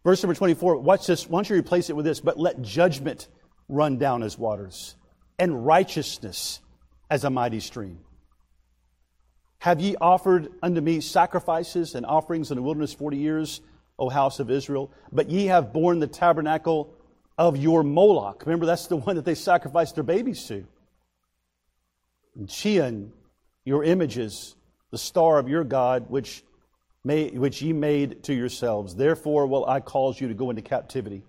Verse 0.05 0.23
number 0.23 0.35
24, 0.35 0.79
watch 0.79 1.07
this. 1.07 1.29
Why 1.29 1.39
don't 1.39 1.51
you 1.51 1.57
replace 1.57 1.91
it 1.91 1.97
with 1.97 2.07
this? 2.07 2.21
But 2.21 2.39
let 2.39 2.63
judgment 2.63 3.29
run 3.69 3.99
down 3.99 4.23
as 4.23 4.39
waters, 4.39 4.97
and 5.39 5.67
righteousness 5.67 6.61
as 7.11 7.25
a 7.25 7.31
mighty 7.31 7.61
stream. 7.61 7.99
Have 9.59 9.81
ye 9.81 9.95
offered 10.01 10.49
unto 10.63 10.81
me 10.81 11.01
sacrifices 11.01 11.95
and 11.95 12.07
offerings 12.07 12.51
in 12.51 12.57
the 12.57 12.63
wilderness 12.63 12.95
forty 12.95 13.19
years, 13.19 13.61
O 13.99 14.09
house 14.09 14.41
of 14.41 14.51
Israel? 14.51 14.91
But 15.13 15.29
ye 15.29 15.47
have 15.47 15.73
borne 15.73 15.99
the 15.99 16.07
tabernacle 16.07 16.95
of 17.37 17.57
your 17.57 17.83
Moloch. 17.83 18.43
Remember, 18.47 18.65
that's 18.65 18.87
the 18.87 18.97
one 18.97 19.17
that 19.17 19.25
they 19.25 19.35
sacrificed 19.35 19.97
their 19.97 20.05
babies 20.05 20.45
to. 20.47 20.67
And 22.35 23.13
your 23.65 23.85
images, 23.85 24.55
the 24.91 24.99
star 24.99 25.39
of 25.39 25.49
your 25.49 25.65
God, 25.65 26.09
which, 26.09 26.43
may, 27.05 27.31
which 27.31 27.63
ye 27.63 27.73
made 27.73 28.25
to 28.25 28.35
yourselves. 28.35 28.95
Therefore 28.95 29.47
will 29.47 29.67
I 29.67 29.81
cause 29.81 30.21
you 30.21 30.29
to 30.29 30.35
go 30.35 30.51
into 30.51 30.63
captivity 30.63 31.23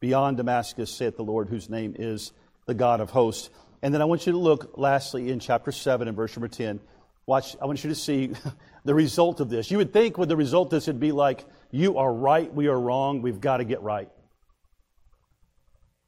beyond 0.00 0.36
Damascus, 0.36 0.90
saith 0.90 1.16
the 1.16 1.24
Lord, 1.24 1.48
whose 1.48 1.68
name 1.68 1.94
is 1.98 2.32
the 2.66 2.74
God 2.74 3.00
of 3.00 3.10
hosts. 3.10 3.50
And 3.82 3.92
then 3.92 4.02
I 4.02 4.04
want 4.06 4.26
you 4.26 4.32
to 4.32 4.38
look, 4.38 4.76
lastly, 4.76 5.30
in 5.30 5.38
chapter 5.38 5.72
7 5.72 6.08
and 6.08 6.16
verse 6.16 6.34
number 6.36 6.48
10. 6.48 6.80
Watch, 7.26 7.56
I 7.60 7.66
want 7.66 7.82
you 7.82 7.90
to 7.90 7.96
see 7.96 8.32
the 8.84 8.94
result 8.94 9.40
of 9.40 9.48
this. 9.48 9.70
You 9.70 9.78
would 9.78 9.92
think 9.92 10.18
with 10.18 10.28
the 10.28 10.36
result 10.36 10.68
of 10.68 10.70
this, 10.72 10.88
it'd 10.88 11.00
be 11.00 11.12
like, 11.12 11.44
you 11.70 11.98
are 11.98 12.12
right, 12.12 12.52
we 12.52 12.68
are 12.68 12.78
wrong, 12.78 13.22
we've 13.22 13.40
got 13.40 13.58
to 13.58 13.64
get 13.64 13.82
right. 13.82 14.08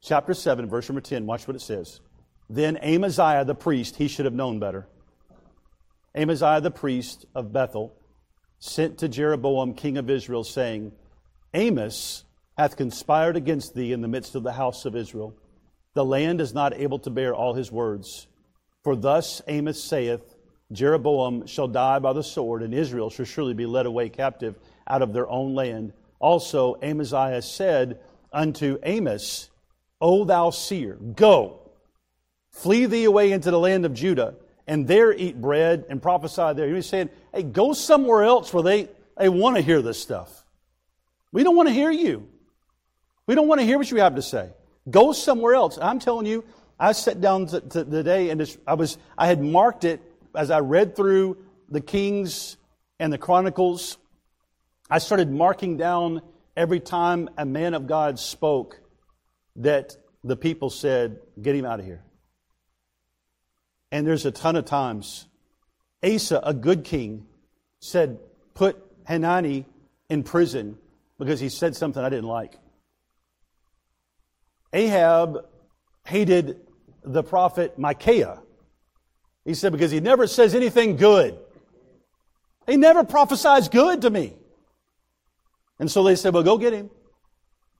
Chapter 0.01 0.33
7, 0.33 0.67
verse 0.69 0.87
number 0.87 1.01
10, 1.01 1.25
watch 1.25 1.47
what 1.47 1.55
it 1.55 1.61
says. 1.61 1.99
Then 2.49 2.77
Amaziah 2.77 3.45
the 3.45 3.55
priest, 3.55 3.97
he 3.97 4.07
should 4.07 4.25
have 4.25 4.33
known 4.33 4.59
better. 4.59 4.87
Amaziah 6.15 6.61
the 6.61 6.71
priest 6.71 7.25
of 7.35 7.53
Bethel 7.53 7.95
sent 8.57 8.97
to 8.99 9.07
Jeroboam, 9.07 9.73
king 9.73 9.97
of 9.97 10.09
Israel, 10.09 10.43
saying, 10.43 10.91
Amos 11.53 12.23
hath 12.57 12.75
conspired 12.75 13.37
against 13.37 13.73
thee 13.73 13.93
in 13.93 14.01
the 14.01 14.07
midst 14.07 14.35
of 14.35 14.43
the 14.43 14.51
house 14.51 14.85
of 14.85 14.95
Israel. 14.95 15.35
The 15.93 16.03
land 16.03 16.41
is 16.41 16.53
not 16.53 16.73
able 16.73 16.99
to 16.99 17.09
bear 17.09 17.33
all 17.33 17.53
his 17.53 17.71
words. 17.71 18.27
For 18.83 18.95
thus 18.95 19.41
Amos 19.47 19.81
saith, 19.81 20.35
Jeroboam 20.71 21.47
shall 21.47 21.67
die 21.67 21.99
by 21.99 22.13
the 22.13 22.23
sword, 22.23 22.61
and 22.61 22.73
Israel 22.73 23.09
shall 23.09 23.25
surely 23.25 23.53
be 23.53 23.65
led 23.65 23.85
away 23.85 24.09
captive 24.09 24.55
out 24.87 25.01
of 25.01 25.13
their 25.13 25.29
own 25.29 25.55
land. 25.55 25.93
Also, 26.19 26.75
Amaziah 26.81 27.41
said 27.41 27.99
unto 28.31 28.77
Amos, 28.83 29.49
O 30.01 30.25
thou 30.25 30.49
seer, 30.49 30.95
go, 31.15 31.58
Flee 32.51 32.85
thee 32.85 33.05
away 33.05 33.31
into 33.31 33.51
the 33.51 33.59
land 33.59 33.85
of 33.85 33.93
Judah, 33.93 34.35
and 34.67 34.87
there 34.87 35.13
eat 35.13 35.39
bread 35.39 35.85
and 35.89 36.01
prophesy 36.01 36.53
there. 36.53 36.73
He's 36.73 36.85
saying, 36.85 37.09
hey, 37.33 37.43
go 37.43 37.73
somewhere 37.73 38.23
else 38.23 38.53
where 38.53 38.63
they, 38.63 38.89
they 39.17 39.29
want 39.29 39.55
to 39.55 39.61
hear 39.61 39.81
this 39.81 40.01
stuff. 40.01 40.43
We 41.31 41.43
don't 41.43 41.55
want 41.55 41.69
to 41.69 41.73
hear 41.73 41.91
you. 41.91 42.27
We 43.27 43.35
don't 43.35 43.47
want 43.47 43.61
to 43.61 43.65
hear 43.65 43.77
what 43.77 43.91
you 43.91 43.97
have 43.97 44.15
to 44.15 44.21
say. 44.21 44.49
Go 44.89 45.13
somewhere 45.13 45.53
else. 45.53 45.77
I'm 45.79 45.99
telling 45.99 46.25
you, 46.25 46.43
I 46.79 46.93
sat 46.93 47.21
down 47.21 47.45
today 47.47 48.29
and 48.29 48.57
I 48.65 48.73
was 48.73 48.97
I 49.17 49.27
had 49.27 49.41
marked 49.41 49.83
it 49.83 50.01
as 50.35 50.49
I 50.49 50.59
read 50.59 50.95
through 50.95 51.37
the 51.69 51.81
Kings 51.81 52.57
and 52.99 53.13
the 53.13 53.17
Chronicles. 53.17 53.97
I 54.89 54.99
started 54.99 55.29
marking 55.29 55.77
down 55.77 56.21
every 56.57 56.79
time 56.79 57.29
a 57.37 57.45
man 57.45 57.73
of 57.73 57.85
God 57.85 58.17
spoke 58.17 58.79
that 59.57 59.95
the 60.23 60.35
people 60.35 60.69
said, 60.69 61.19
"Get 61.39 61.53
him 61.53 61.65
out 61.65 61.79
of 61.79 61.85
here." 61.85 62.03
And 63.91 64.05
there's 64.05 64.25
a 64.25 64.31
ton 64.31 64.55
of 64.55 64.65
times. 64.65 65.27
Asa, 66.03 66.39
a 66.43 66.53
good 66.53 66.83
king, 66.83 67.25
said, 67.79 68.19
"Put 68.53 68.77
Hanani 69.07 69.65
in 70.09 70.23
prison 70.23 70.77
because 71.17 71.39
he 71.39 71.49
said 71.49 71.75
something 71.75 72.03
I 72.03 72.09
didn't 72.09 72.27
like." 72.27 72.57
Ahab 74.71 75.45
hated 76.05 76.61
the 77.03 77.23
prophet 77.23 77.77
Micaiah. 77.77 78.39
He 79.45 79.53
said, 79.53 79.71
because 79.71 79.91
he 79.91 79.99
never 79.99 80.27
says 80.27 80.53
anything 80.53 80.95
good. 80.95 81.39
He 82.67 82.77
never 82.77 83.03
prophesies 83.03 83.67
good 83.69 84.01
to 84.01 84.09
me. 84.09 84.35
And 85.79 85.89
so 85.89 86.03
they 86.03 86.15
said, 86.15 86.33
well, 86.33 86.43
go 86.43 86.57
get 86.57 86.73
him. 86.73 86.89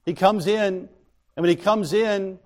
He 0.05 0.13
comes 0.13 0.47
in, 0.47 0.63
and 0.63 0.89
when 1.35 1.49
he 1.49 1.55
comes 1.55 1.93
in, 1.93 2.39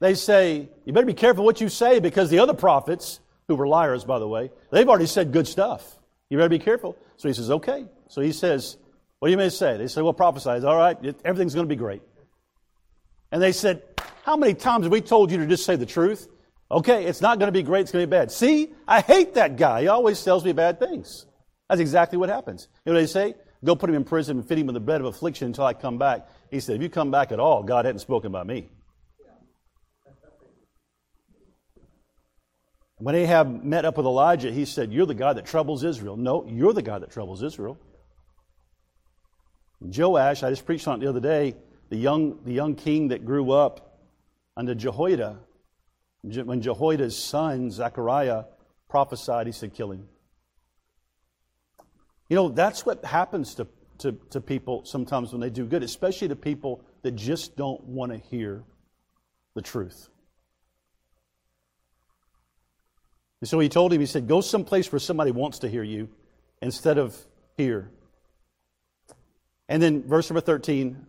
they 0.00 0.14
say, 0.14 0.68
you 0.84 0.92
better 0.92 1.06
be 1.06 1.14
careful 1.14 1.44
what 1.44 1.60
you 1.60 1.68
say 1.68 2.00
because 2.00 2.30
the 2.30 2.38
other 2.38 2.54
prophets, 2.54 3.20
who 3.48 3.56
were 3.56 3.66
liars, 3.66 4.04
by 4.04 4.18
the 4.18 4.28
way, 4.28 4.50
they've 4.70 4.88
already 4.88 5.06
said 5.06 5.32
good 5.32 5.48
stuff. 5.48 5.98
You 6.30 6.36
better 6.36 6.48
be 6.48 6.58
careful. 6.58 6.96
So 7.16 7.28
he 7.28 7.34
says, 7.34 7.50
okay. 7.50 7.86
So 8.08 8.20
he 8.20 8.32
says, 8.32 8.76
what 9.18 9.28
do 9.28 9.32
you 9.32 9.38
mean 9.38 9.48
to 9.48 9.50
say? 9.50 9.76
They 9.76 9.88
say, 9.88 10.02
well, 10.02 10.12
prophesy. 10.12 10.64
All 10.64 10.76
right, 10.76 10.96
everything's 11.24 11.54
going 11.54 11.66
to 11.66 11.68
be 11.68 11.76
great. 11.76 12.02
And 13.30 13.42
they 13.42 13.52
said, 13.52 13.82
How 14.22 14.36
many 14.36 14.54
times 14.54 14.84
have 14.84 14.92
we 14.92 15.00
told 15.00 15.30
you 15.30 15.38
to 15.38 15.46
just 15.46 15.64
say 15.64 15.76
the 15.76 15.86
truth? 15.86 16.28
Okay, 16.70 17.04
it's 17.06 17.20
not 17.20 17.38
going 17.38 17.48
to 17.48 17.52
be 17.52 17.62
great, 17.62 17.82
it's 17.82 17.92
going 17.92 18.02
to 18.02 18.06
be 18.06 18.10
bad. 18.10 18.30
See, 18.30 18.70
I 18.86 19.00
hate 19.00 19.34
that 19.34 19.56
guy. 19.56 19.82
He 19.82 19.88
always 19.88 20.22
tells 20.22 20.44
me 20.44 20.52
bad 20.52 20.78
things. 20.78 21.26
That's 21.68 21.80
exactly 21.80 22.18
what 22.18 22.28
happens. 22.28 22.68
You 22.84 22.92
know 22.92 22.98
what 22.98 23.02
they 23.02 23.06
say? 23.06 23.34
Go 23.64 23.74
put 23.74 23.90
him 23.90 23.96
in 23.96 24.04
prison 24.04 24.38
and 24.38 24.48
feed 24.48 24.58
him 24.58 24.66
with 24.66 24.76
a 24.76 24.80
bed 24.80 25.00
of 25.00 25.06
affliction 25.06 25.46
until 25.48 25.64
I 25.64 25.72
come 25.72 25.98
back. 25.98 26.28
He 26.50 26.60
said, 26.60 26.76
If 26.76 26.82
you 26.82 26.88
come 26.88 27.10
back 27.10 27.32
at 27.32 27.40
all, 27.40 27.62
God 27.62 27.84
hadn't 27.84 28.00
spoken 28.00 28.28
about 28.28 28.46
me. 28.46 28.68
When 32.98 33.14
Ahab 33.14 33.62
met 33.62 33.84
up 33.84 33.96
with 33.96 34.06
Elijah, 34.06 34.50
he 34.50 34.64
said, 34.64 34.92
You're 34.92 35.06
the 35.06 35.14
God 35.14 35.36
that 35.36 35.46
troubles 35.46 35.84
Israel. 35.84 36.16
No, 36.16 36.44
you're 36.48 36.72
the 36.72 36.82
God 36.82 37.02
that 37.02 37.10
troubles 37.10 37.42
Israel. 37.42 37.78
Joash, 39.80 40.42
I 40.42 40.50
just 40.50 40.66
preached 40.66 40.88
on 40.88 40.98
it 40.98 41.04
the 41.04 41.08
other 41.08 41.20
day, 41.20 41.54
the 41.88 41.96
young, 41.96 42.40
the 42.44 42.52
young 42.52 42.74
king 42.74 43.08
that 43.08 43.24
grew 43.24 43.52
up 43.52 44.00
under 44.56 44.74
Jehoiada, 44.74 45.38
when 46.22 46.60
Jehoiada's 46.60 47.16
son, 47.16 47.70
Zechariah, 47.70 48.44
prophesied, 48.88 49.46
he 49.46 49.52
said, 49.52 49.72
kill 49.72 49.92
him. 49.92 50.08
You 52.28 52.34
know, 52.34 52.48
that's 52.48 52.84
what 52.84 53.04
happens 53.04 53.54
to, 53.54 53.68
to, 53.98 54.12
to 54.30 54.40
people 54.40 54.84
sometimes 54.84 55.32
when 55.32 55.40
they 55.40 55.50
do 55.50 55.64
good, 55.64 55.84
especially 55.84 56.28
to 56.28 56.36
people 56.36 56.84
that 57.02 57.12
just 57.12 57.56
don't 57.56 57.82
want 57.84 58.10
to 58.10 58.18
hear 58.18 58.64
the 59.54 59.62
truth. 59.62 60.08
And 63.40 63.48
so 63.48 63.58
he 63.58 63.68
told 63.68 63.92
him, 63.92 64.00
he 64.00 64.06
said, 64.06 64.26
go 64.26 64.40
someplace 64.40 64.90
where 64.90 64.98
somebody 64.98 65.30
wants 65.30 65.60
to 65.60 65.68
hear 65.68 65.82
you 65.82 66.08
instead 66.60 66.98
of 66.98 67.16
here. 67.56 67.90
And 69.68 69.82
then 69.82 70.02
verse 70.02 70.28
number 70.30 70.40
13, 70.40 71.06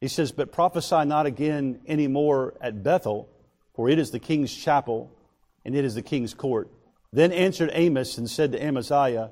he 0.00 0.08
says, 0.08 0.32
But 0.32 0.52
prophesy 0.52 1.04
not 1.04 1.26
again 1.26 1.80
any 1.86 2.06
more 2.06 2.54
at 2.60 2.82
Bethel, 2.82 3.28
for 3.74 3.88
it 3.88 3.98
is 3.98 4.10
the 4.10 4.18
king's 4.18 4.54
chapel, 4.54 5.10
and 5.64 5.74
it 5.74 5.84
is 5.84 5.94
the 5.94 6.02
king's 6.02 6.34
court. 6.34 6.70
Then 7.12 7.32
answered 7.32 7.70
Amos 7.72 8.18
and 8.18 8.28
said 8.28 8.52
to 8.52 8.62
Amaziah, 8.62 9.30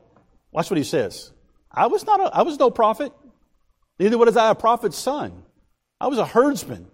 Watch 0.51 0.71
what 0.71 0.79
he 0.79 0.85
says. 0.85 1.31
I 1.71 1.87
was 1.89 2.07
not 2.07 2.21
a, 2.21 2.35
I 2.35 2.43
was 2.43 2.59
no 2.59 2.71
prophet, 2.71 3.13
neither 3.99 4.17
was 4.19 4.37
I 4.37 4.51
a 4.51 4.55
prophet's 4.55 4.99
son. 4.99 5.43
I 6.01 6.09
was 6.09 6.19
a 6.19 6.27
herdsman 6.27 6.87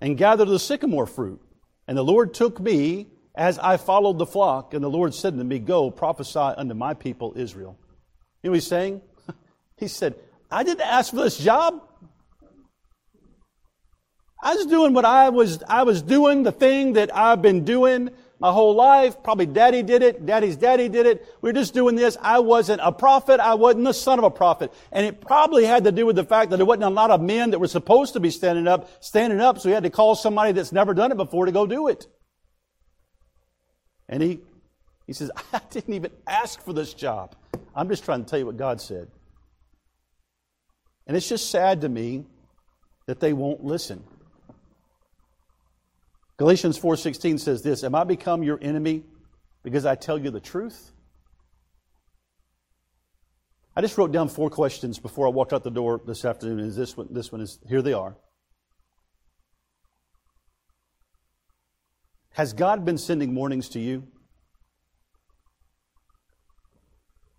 and 0.00 0.16
gathered 0.16 0.48
the 0.48 0.58
sycamore 0.58 1.06
fruit. 1.06 1.40
And 1.86 1.96
the 1.96 2.04
Lord 2.04 2.34
took 2.34 2.60
me 2.60 3.06
as 3.38 3.56
I 3.60 3.76
followed 3.76 4.18
the 4.18 4.26
flock, 4.26 4.74
and 4.74 4.82
the 4.82 4.90
Lord 4.90 5.14
said 5.14 5.38
to 5.38 5.44
me, 5.44 5.60
Go, 5.60 5.92
prophesy 5.92 6.40
unto 6.40 6.74
my 6.74 6.92
people 6.92 7.34
Israel. 7.36 7.78
You 8.42 8.48
know 8.48 8.50
what 8.50 8.56
he's 8.56 8.66
saying? 8.66 9.00
he 9.76 9.86
said, 9.86 10.16
I 10.50 10.64
didn't 10.64 10.80
ask 10.80 11.10
for 11.10 11.22
this 11.22 11.38
job. 11.38 11.80
I 14.42 14.54
was 14.54 14.66
doing 14.66 14.92
what 14.92 15.04
I 15.04 15.28
was, 15.28 15.62
I 15.68 15.84
was 15.84 16.02
doing 16.02 16.42
the 16.42 16.52
thing 16.52 16.94
that 16.94 17.14
I've 17.16 17.40
been 17.40 17.64
doing 17.64 18.10
my 18.40 18.52
whole 18.52 18.74
life. 18.74 19.22
Probably 19.22 19.46
daddy 19.46 19.82
did 19.82 20.02
it. 20.02 20.26
Daddy's 20.26 20.56
daddy 20.56 20.88
did 20.88 21.06
it. 21.06 21.24
We 21.40 21.50
are 21.50 21.52
just 21.52 21.74
doing 21.74 21.94
this. 21.94 22.16
I 22.20 22.40
wasn't 22.40 22.80
a 22.82 22.90
prophet. 22.90 23.40
I 23.40 23.54
wasn't 23.54 23.84
the 23.84 23.94
son 23.94 24.18
of 24.18 24.24
a 24.24 24.30
prophet. 24.30 24.72
And 24.90 25.06
it 25.06 25.20
probably 25.20 25.64
had 25.64 25.84
to 25.84 25.92
do 25.92 26.06
with 26.06 26.16
the 26.16 26.24
fact 26.24 26.50
that 26.50 26.56
there 26.56 26.66
wasn't 26.66 26.84
a 26.84 26.90
lot 26.90 27.10
of 27.10 27.20
men 27.20 27.50
that 27.50 27.58
were 27.58 27.68
supposed 27.68 28.14
to 28.14 28.20
be 28.20 28.30
standing 28.30 28.66
up, 28.66 28.90
standing 29.02 29.40
up. 29.40 29.58
So 29.58 29.68
he 29.68 29.74
had 29.74 29.84
to 29.84 29.90
call 29.90 30.16
somebody 30.16 30.52
that's 30.52 30.72
never 30.72 30.94
done 30.94 31.12
it 31.12 31.16
before 31.16 31.46
to 31.46 31.52
go 31.52 31.66
do 31.66 31.86
it. 31.88 32.06
And 34.08 34.22
he, 34.22 34.40
he 35.06 35.12
says, 35.12 35.30
I 35.52 35.60
didn't 35.70 35.94
even 35.94 36.10
ask 36.26 36.62
for 36.62 36.72
this 36.72 36.94
job. 36.94 37.34
I'm 37.74 37.88
just 37.88 38.04
trying 38.04 38.24
to 38.24 38.30
tell 38.30 38.38
you 38.38 38.46
what 38.46 38.56
God 38.56 38.80
said. 38.80 39.08
And 41.06 41.16
it's 41.16 41.28
just 41.28 41.50
sad 41.50 41.80
to 41.82 41.88
me 41.88 42.26
that 43.06 43.20
they 43.20 43.32
won't 43.32 43.64
listen. 43.64 44.04
Galatians 46.36 46.78
4:16 46.78 47.38
says 47.40 47.62
this, 47.62 47.82
"Am 47.82 47.94
I 47.94 48.04
become 48.04 48.42
your 48.42 48.58
enemy 48.62 49.04
because 49.62 49.84
I 49.86 49.96
tell 49.96 50.18
you 50.18 50.30
the 50.30 50.40
truth?" 50.40 50.92
I 53.74 53.80
just 53.80 53.96
wrote 53.96 54.12
down 54.12 54.28
four 54.28 54.50
questions 54.50 54.98
before 54.98 55.26
I 55.26 55.30
walked 55.30 55.52
out 55.52 55.64
the 55.64 55.70
door 55.70 56.00
this 56.04 56.24
afternoon. 56.24 56.60
Is 56.60 56.76
this 56.76 56.96
one 56.96 57.08
this 57.10 57.32
one 57.32 57.40
is 57.40 57.58
here 57.68 57.82
they 57.82 57.92
are. 57.92 58.16
Has 62.38 62.52
God 62.52 62.84
been 62.84 62.98
sending 62.98 63.34
warnings 63.34 63.68
to 63.70 63.80
you? 63.80 64.06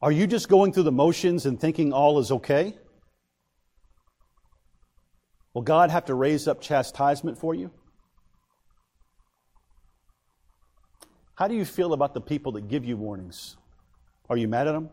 Are 0.01 0.11
you 0.11 0.27
just 0.27 0.49
going 0.49 0.73
through 0.73 0.83
the 0.83 0.91
motions 0.91 1.45
and 1.45 1.57
thinking 1.57 1.93
all 1.93 2.19
is 2.19 2.33
okay? 2.33 2.77
Will 5.53 5.61
God 5.61 5.89
have 5.89 6.03
to 6.07 6.13
raise 6.13 6.49
up 6.49 6.59
chastisement 6.59 7.37
for 7.37 7.55
you? 7.55 7.71
How 11.35 11.47
do 11.47 11.55
you 11.55 11.63
feel 11.63 11.93
about 11.93 12.13
the 12.13 12.19
people 12.19 12.51
that 12.51 12.67
give 12.67 12.83
you 12.83 12.97
warnings? 12.97 13.55
Are 14.29 14.35
you 14.35 14.49
mad 14.49 14.67
at 14.67 14.73
them? 14.73 14.89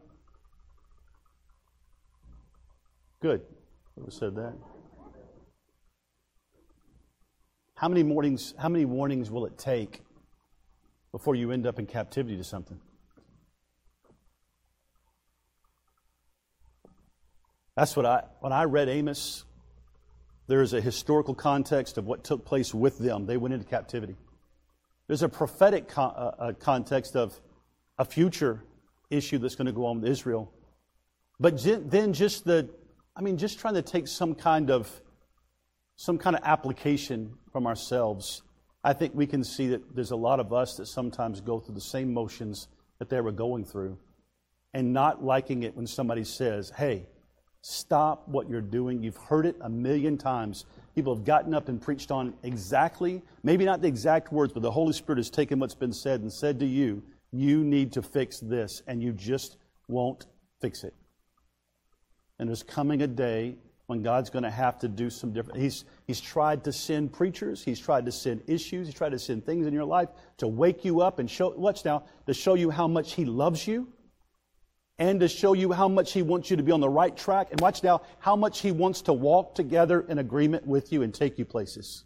Good. 3.21 3.43
Who 3.99 4.09
said 4.09 4.37
that? 4.37 4.55
How 7.77 7.89
many 7.89 8.03
warnings, 8.03 8.53
how 8.59 8.69
many 8.69 8.85
warnings 8.85 9.31
will 9.31 9.47
it 9.47 9.57
take 9.57 10.03
before 11.13 11.35
you 11.35 11.53
end 11.53 11.67
up 11.67 11.79
in 11.79 11.87
captivity 11.87 12.37
to 12.37 12.45
something? 12.45 12.81
That's 17.77 17.95
what 17.95 18.07
I 18.07 18.25
when 18.41 18.53
I 18.53 18.65
read 18.65 18.89
Amos 18.89 19.45
there 20.49 20.63
is 20.63 20.73
a 20.73 20.81
historical 20.81 21.35
context 21.35 21.99
of 21.99 22.07
what 22.07 22.23
took 22.23 22.45
place 22.45 22.73
with 22.73 22.99
them. 22.99 23.27
They 23.27 23.37
went 23.37 23.55
into 23.55 23.67
captivity. 23.67 24.17
There's 25.09 25.23
a 25.23 25.29
prophetic 25.29 25.89
con- 25.89 26.15
uh, 26.17 26.33
uh, 26.39 26.53
context 26.53 27.17
of 27.17 27.39
a 27.99 28.05
future 28.05 28.63
issue 29.11 29.39
that's 29.39 29.57
going 29.57 29.67
to 29.67 29.73
go 29.73 29.87
on 29.87 30.01
with 30.01 30.11
Israel. 30.11 30.53
But 31.39 31.63
then 31.63 32.13
just 32.13 32.45
the, 32.45 32.69
I 33.15 33.23
mean, 33.23 33.39
just 33.39 33.59
trying 33.59 33.75
to 33.75 33.83
take 33.83 34.09
some 34.09 34.35
kind 34.35 34.71
of, 34.71 34.91
some 35.97 36.19
kind 36.19 36.37
of 36.37 36.43
application 36.45 37.35
from 37.53 37.67
ourselves. 37.67 38.43
I 38.85 38.93
think 38.93 39.15
we 39.15 39.27
can 39.27 39.43
see 39.43 39.69
that 39.69 39.95
there's 39.95 40.13
a 40.13 40.17
lot 40.17 40.41
of 40.41 40.53
us 40.53 40.77
that 40.77 40.87
sometimes 40.87 41.41
go 41.41 41.59
through 41.59 41.75
the 41.75 41.81
same 41.81 42.13
motions 42.13 42.69
that 42.99 43.09
they 43.09 43.21
were 43.21 43.33
going 43.33 43.65
through 43.65 43.99
and 44.73 44.93
not 44.93 45.25
liking 45.25 45.63
it 45.63 45.77
when 45.77 45.87
somebody 45.87 46.25
says, 46.25 46.71
hey, 46.77 47.07
Stop 47.69 48.29
what 48.29 48.49
you're 48.49 48.61
doing. 48.61 49.03
You've 49.03 49.17
heard 49.17 49.45
it 49.45 49.57
a 49.61 49.69
million 49.69 50.17
times. 50.17 50.67
People 50.95 51.13
have 51.17 51.25
gotten 51.25 51.53
up 51.53 51.69
and 51.69 51.83
preached 51.83 52.13
on 52.13 52.33
exactly, 52.45 53.21
maybe 53.43 53.65
not 53.65 53.83
the 53.83 53.89
exact 53.89 54.33
words, 54.33 54.53
but 54.53 54.63
the 54.63 54.71
Holy 54.71 54.93
Spirit 54.93 55.19
has 55.19 55.31
taken 55.31 55.59
what's 55.59 55.75
been 55.75 55.93
said 55.93 56.21
and 56.21 56.33
said 56.33 56.61
to 56.61 56.65
you, 56.65 57.03
you 57.33 57.65
need 57.65 57.93
to 57.95 58.03
fix 58.03 58.39
this, 58.39 58.83
and 58.87 59.03
you 59.03 59.13
just 59.13 59.57
won't 59.89 60.27
fix 60.61 60.85
it. 60.85 60.95
And 62.39 62.49
there's 62.49 62.63
coming 62.63 63.03
a 63.03 63.09
day 63.09 63.57
when 63.87 64.03
God's 64.03 64.31
going 64.31 64.43
to 64.43 64.51
have 64.51 64.79
to 64.81 64.89
do 64.89 65.11
some 65.11 65.33
different. 65.33 65.61
He's, 65.61 65.85
he's 66.07 66.21
tried 66.21 66.65
to 66.65 66.73
send 66.73 67.13
preachers, 67.13 67.63
He's 67.63 67.79
tried 67.79 68.07
to 68.07 68.13
send 68.13 68.43
issues, 68.47 68.89
He's 68.89 68.97
tried 68.97 69.13
to 69.13 69.19
send 69.19 69.47
things 69.47 69.67
in 69.67 69.73
your 69.73 69.85
life 69.85 70.09
to 70.39 70.49
wake 70.49 70.85
you 70.85 71.01
up 71.01 71.19
and 71.19 71.31
show, 71.31 71.51
watch 71.51 71.85
now, 71.85 72.05
to 72.27 72.35
show 72.35 72.55
you 72.55 72.71
how 72.71 72.89
much 72.89 73.15
He 73.15 73.25
loves 73.25 73.67
you 73.67 73.89
and 74.99 75.21
to 75.21 75.29
show 75.29 75.53
you 75.53 75.73
how 75.73 75.89
much 75.89 76.13
He 76.13 76.23
wants 76.23 76.51
you 76.51 76.57
to 76.57 76.63
be 76.63 76.73
on 76.73 76.81
the 76.81 76.89
right 76.89 77.17
track. 77.17 77.49
And 77.51 77.61
watch 77.61 77.83
now 77.83 78.03
how 78.19 78.35
much 78.35 78.61
He 78.61 78.73
wants 78.73 79.03
to 79.03 79.13
walk 79.13 79.55
together 79.55 80.01
in 80.01 80.19
agreement 80.19 80.67
with 80.67 80.93
you 80.93 81.03
and 81.03 81.15
take 81.15 81.39
you 81.39 81.45
places. 81.45 82.05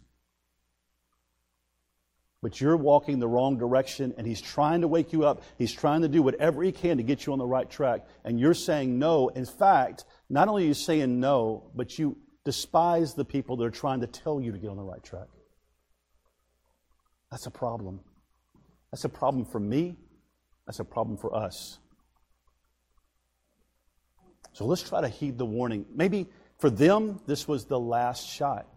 But 2.41 2.59
you're 2.59 2.75
walking 2.75 3.19
the 3.19 3.27
wrong 3.27 3.57
direction, 3.57 4.15
and 4.17 4.25
He's 4.25 4.41
trying 4.41 4.81
to 4.81 4.87
wake 4.87 5.13
you 5.13 5.25
up. 5.25 5.43
He's 5.57 5.71
trying 5.71 6.01
to 6.01 6.07
do 6.07 6.21
whatever 6.21 6.63
He 6.63 6.71
can 6.71 6.97
to 6.97 7.03
get 7.03 7.25
you 7.25 7.33
on 7.33 7.39
the 7.39 7.45
right 7.45 7.69
track. 7.69 8.05
And 8.25 8.39
you're 8.39 8.55
saying 8.55 8.97
no. 8.97 9.29
In 9.29 9.45
fact, 9.45 10.05
not 10.31 10.47
only 10.47 10.63
are 10.63 10.67
you 10.67 10.73
saying 10.73 11.19
no, 11.19 11.69
but 11.75 11.99
you 11.99 12.17
despise 12.45 13.13
the 13.13 13.25
people 13.25 13.57
that 13.57 13.65
are 13.65 13.69
trying 13.69 13.99
to 13.99 14.07
tell 14.07 14.39
you 14.39 14.53
to 14.53 14.57
get 14.57 14.69
on 14.69 14.77
the 14.77 14.83
right 14.83 15.03
track. 15.03 15.27
That's 17.29 17.47
a 17.47 17.51
problem. 17.51 17.99
That's 18.91 19.03
a 19.03 19.09
problem 19.09 19.43
for 19.43 19.59
me. 19.59 19.97
That's 20.65 20.79
a 20.79 20.85
problem 20.85 21.17
for 21.17 21.35
us. 21.35 21.79
So 24.53 24.65
let's 24.65 24.87
try 24.87 25.01
to 25.01 25.09
heed 25.09 25.37
the 25.37 25.45
warning. 25.45 25.85
Maybe 25.93 26.29
for 26.59 26.69
them, 26.69 27.19
this 27.27 27.45
was 27.45 27.65
the 27.65 27.79
last 27.79 28.25
shot. 28.25 28.67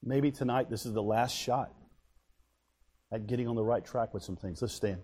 Maybe 0.00 0.30
tonight, 0.30 0.70
this 0.70 0.86
is 0.86 0.92
the 0.92 1.02
last 1.02 1.36
shot 1.36 1.72
at 3.12 3.26
getting 3.26 3.48
on 3.48 3.56
the 3.56 3.64
right 3.64 3.84
track 3.84 4.14
with 4.14 4.22
some 4.22 4.36
things. 4.36 4.62
Let's 4.62 4.74
stand. 4.74 5.00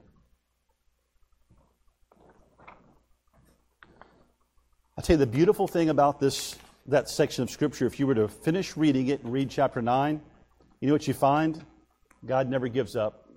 I 4.99 5.03
tell 5.03 5.15
you 5.15 5.19
the 5.19 5.27
beautiful 5.27 5.69
thing 5.69 5.91
about 5.91 6.21
this 6.21 6.57
that 6.87 7.11
section 7.11 7.43
of 7.43 7.51
scripture, 7.51 7.85
if 7.85 8.01
you 8.01 8.07
were 8.07 8.15
to 8.15 8.29
finish 8.29 8.79
reading 8.79 9.09
it 9.09 9.23
and 9.23 9.31
read 9.31 9.51
chapter 9.51 9.83
9, 9.83 10.21
you 10.81 10.87
know 10.87 10.95
what 10.95 11.07
you 11.07 11.13
find? 11.13 11.63
God 12.25 12.49
never 12.49 12.69
gives 12.69 12.97
up. 12.97 13.29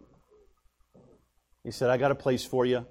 He 1.65 1.71
said, 1.71 1.89
I 1.89 1.97
got 1.97 2.11
a 2.11 2.15
place 2.15 2.45
for 2.45 2.65
you. 2.65 2.85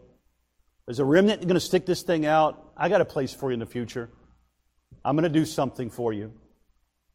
There's 0.84 0.98
a 0.98 1.04
remnant 1.04 1.40
going 1.42 1.54
to 1.54 1.60
stick 1.60 1.86
this 1.86 2.02
thing 2.02 2.26
out. 2.26 2.72
I 2.76 2.90
got 2.90 3.00
a 3.00 3.06
place 3.06 3.32
for 3.32 3.50
you 3.50 3.54
in 3.54 3.60
the 3.60 3.66
future. 3.66 4.10
I'm 5.02 5.16
going 5.16 5.22
to 5.22 5.30
do 5.30 5.46
something 5.46 5.88
for 5.88 6.12
you. 6.12 6.32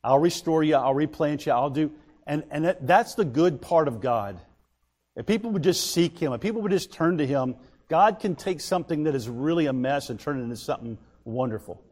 I'll 0.04 0.20
restore 0.20 0.64
you. 0.64 0.76
I'll 0.76 0.96
replant 0.96 1.46
you. 1.46 1.52
I'll 1.52 1.70
do. 1.70 1.92
And, 2.26 2.46
and 2.50 2.66
that, 2.66 2.88
that's 2.88 3.14
the 3.14 3.26
good 3.26 3.62
part 3.62 3.88
of 3.88 4.02
God. 4.02 4.40
If 5.16 5.28
people 5.28 5.52
would 5.52 5.64
just 5.64 5.92
seek 5.92 6.18
Him, 6.18 6.34
if 6.34 6.42
people 6.42 6.62
would 6.64 6.72
just 6.72 6.92
turn 6.92 7.20
to 7.20 7.28
Him, 7.28 7.56
God 7.90 8.20
can 8.20 8.36
take 8.36 8.60
something 8.60 9.04
that 9.04 9.14
is 9.14 9.30
really 9.30 9.68
a 9.68 9.74
mess 9.74 10.10
and 10.10 10.20
turn 10.20 10.40
it 10.40 10.44
into 10.44 10.58
something 10.58 10.98
wonderful. 11.26 11.84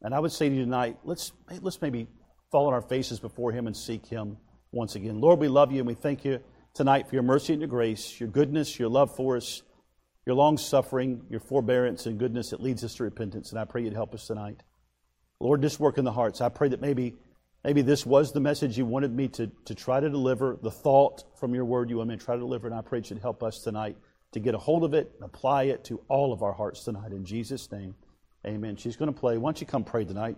And 0.00 0.14
I 0.14 0.18
would 0.18 0.32
say 0.32 0.48
to 0.48 0.54
you 0.54 0.64
tonight, 0.64 0.98
let's, 1.04 1.32
let's 1.60 1.80
maybe 1.80 2.08
fall 2.50 2.66
on 2.66 2.74
our 2.74 2.82
faces 2.82 3.20
before 3.20 3.52
Him 3.52 3.66
and 3.66 3.76
seek 3.76 4.06
Him 4.06 4.36
once 4.72 4.94
again. 4.94 5.20
Lord, 5.20 5.38
we 5.38 5.48
love 5.48 5.72
you 5.72 5.78
and 5.78 5.86
we 5.86 5.94
thank 5.94 6.24
you 6.24 6.40
tonight 6.74 7.08
for 7.08 7.14
your 7.14 7.22
mercy 7.22 7.52
and 7.52 7.62
your 7.62 7.68
grace, 7.68 8.18
your 8.18 8.28
goodness, 8.28 8.78
your 8.78 8.88
love 8.88 9.14
for 9.14 9.36
us, 9.36 9.62
your 10.26 10.34
long 10.34 10.58
suffering, 10.58 11.22
your 11.30 11.40
forbearance 11.40 12.06
and 12.06 12.18
goodness 12.18 12.50
that 12.50 12.62
leads 12.62 12.82
us 12.84 12.94
to 12.96 13.04
repentance. 13.04 13.50
And 13.50 13.60
I 13.60 13.64
pray 13.64 13.82
you'd 13.82 13.92
help 13.92 14.14
us 14.14 14.26
tonight. 14.26 14.62
Lord, 15.40 15.62
just 15.62 15.80
work 15.80 15.98
in 15.98 16.04
the 16.04 16.12
hearts. 16.12 16.40
I 16.40 16.48
pray 16.48 16.68
that 16.68 16.80
maybe 16.80 17.16
Maybe 17.64 17.82
this 17.82 18.04
was 18.04 18.32
the 18.32 18.40
message 18.40 18.76
you 18.76 18.84
wanted 18.84 19.14
me 19.14 19.28
to, 19.28 19.50
to 19.66 19.74
try 19.74 20.00
to 20.00 20.10
deliver, 20.10 20.58
the 20.60 20.70
thought 20.70 21.22
from 21.38 21.54
your 21.54 21.64
word 21.64 21.90
you 21.90 21.98
want 21.98 22.08
me 22.08 22.16
to 22.16 22.24
try 22.24 22.34
to 22.34 22.40
deliver, 22.40 22.66
and 22.66 22.74
I 22.74 22.82
pray 22.82 23.02
you'd 23.04 23.20
help 23.20 23.42
us 23.42 23.60
tonight 23.60 23.96
to 24.32 24.40
get 24.40 24.54
a 24.54 24.58
hold 24.58 24.84
of 24.84 24.94
it 24.94 25.12
and 25.14 25.24
apply 25.24 25.64
it 25.64 25.84
to 25.84 26.00
all 26.08 26.32
of 26.32 26.42
our 26.42 26.52
hearts 26.52 26.84
tonight. 26.84 27.12
In 27.12 27.24
Jesus' 27.24 27.70
name, 27.70 27.94
amen. 28.46 28.76
She's 28.76 28.96
going 28.96 29.12
to 29.12 29.18
play. 29.18 29.38
Why 29.38 29.48
don't 29.48 29.60
you 29.60 29.66
come 29.66 29.84
pray 29.84 30.04
tonight? 30.04 30.36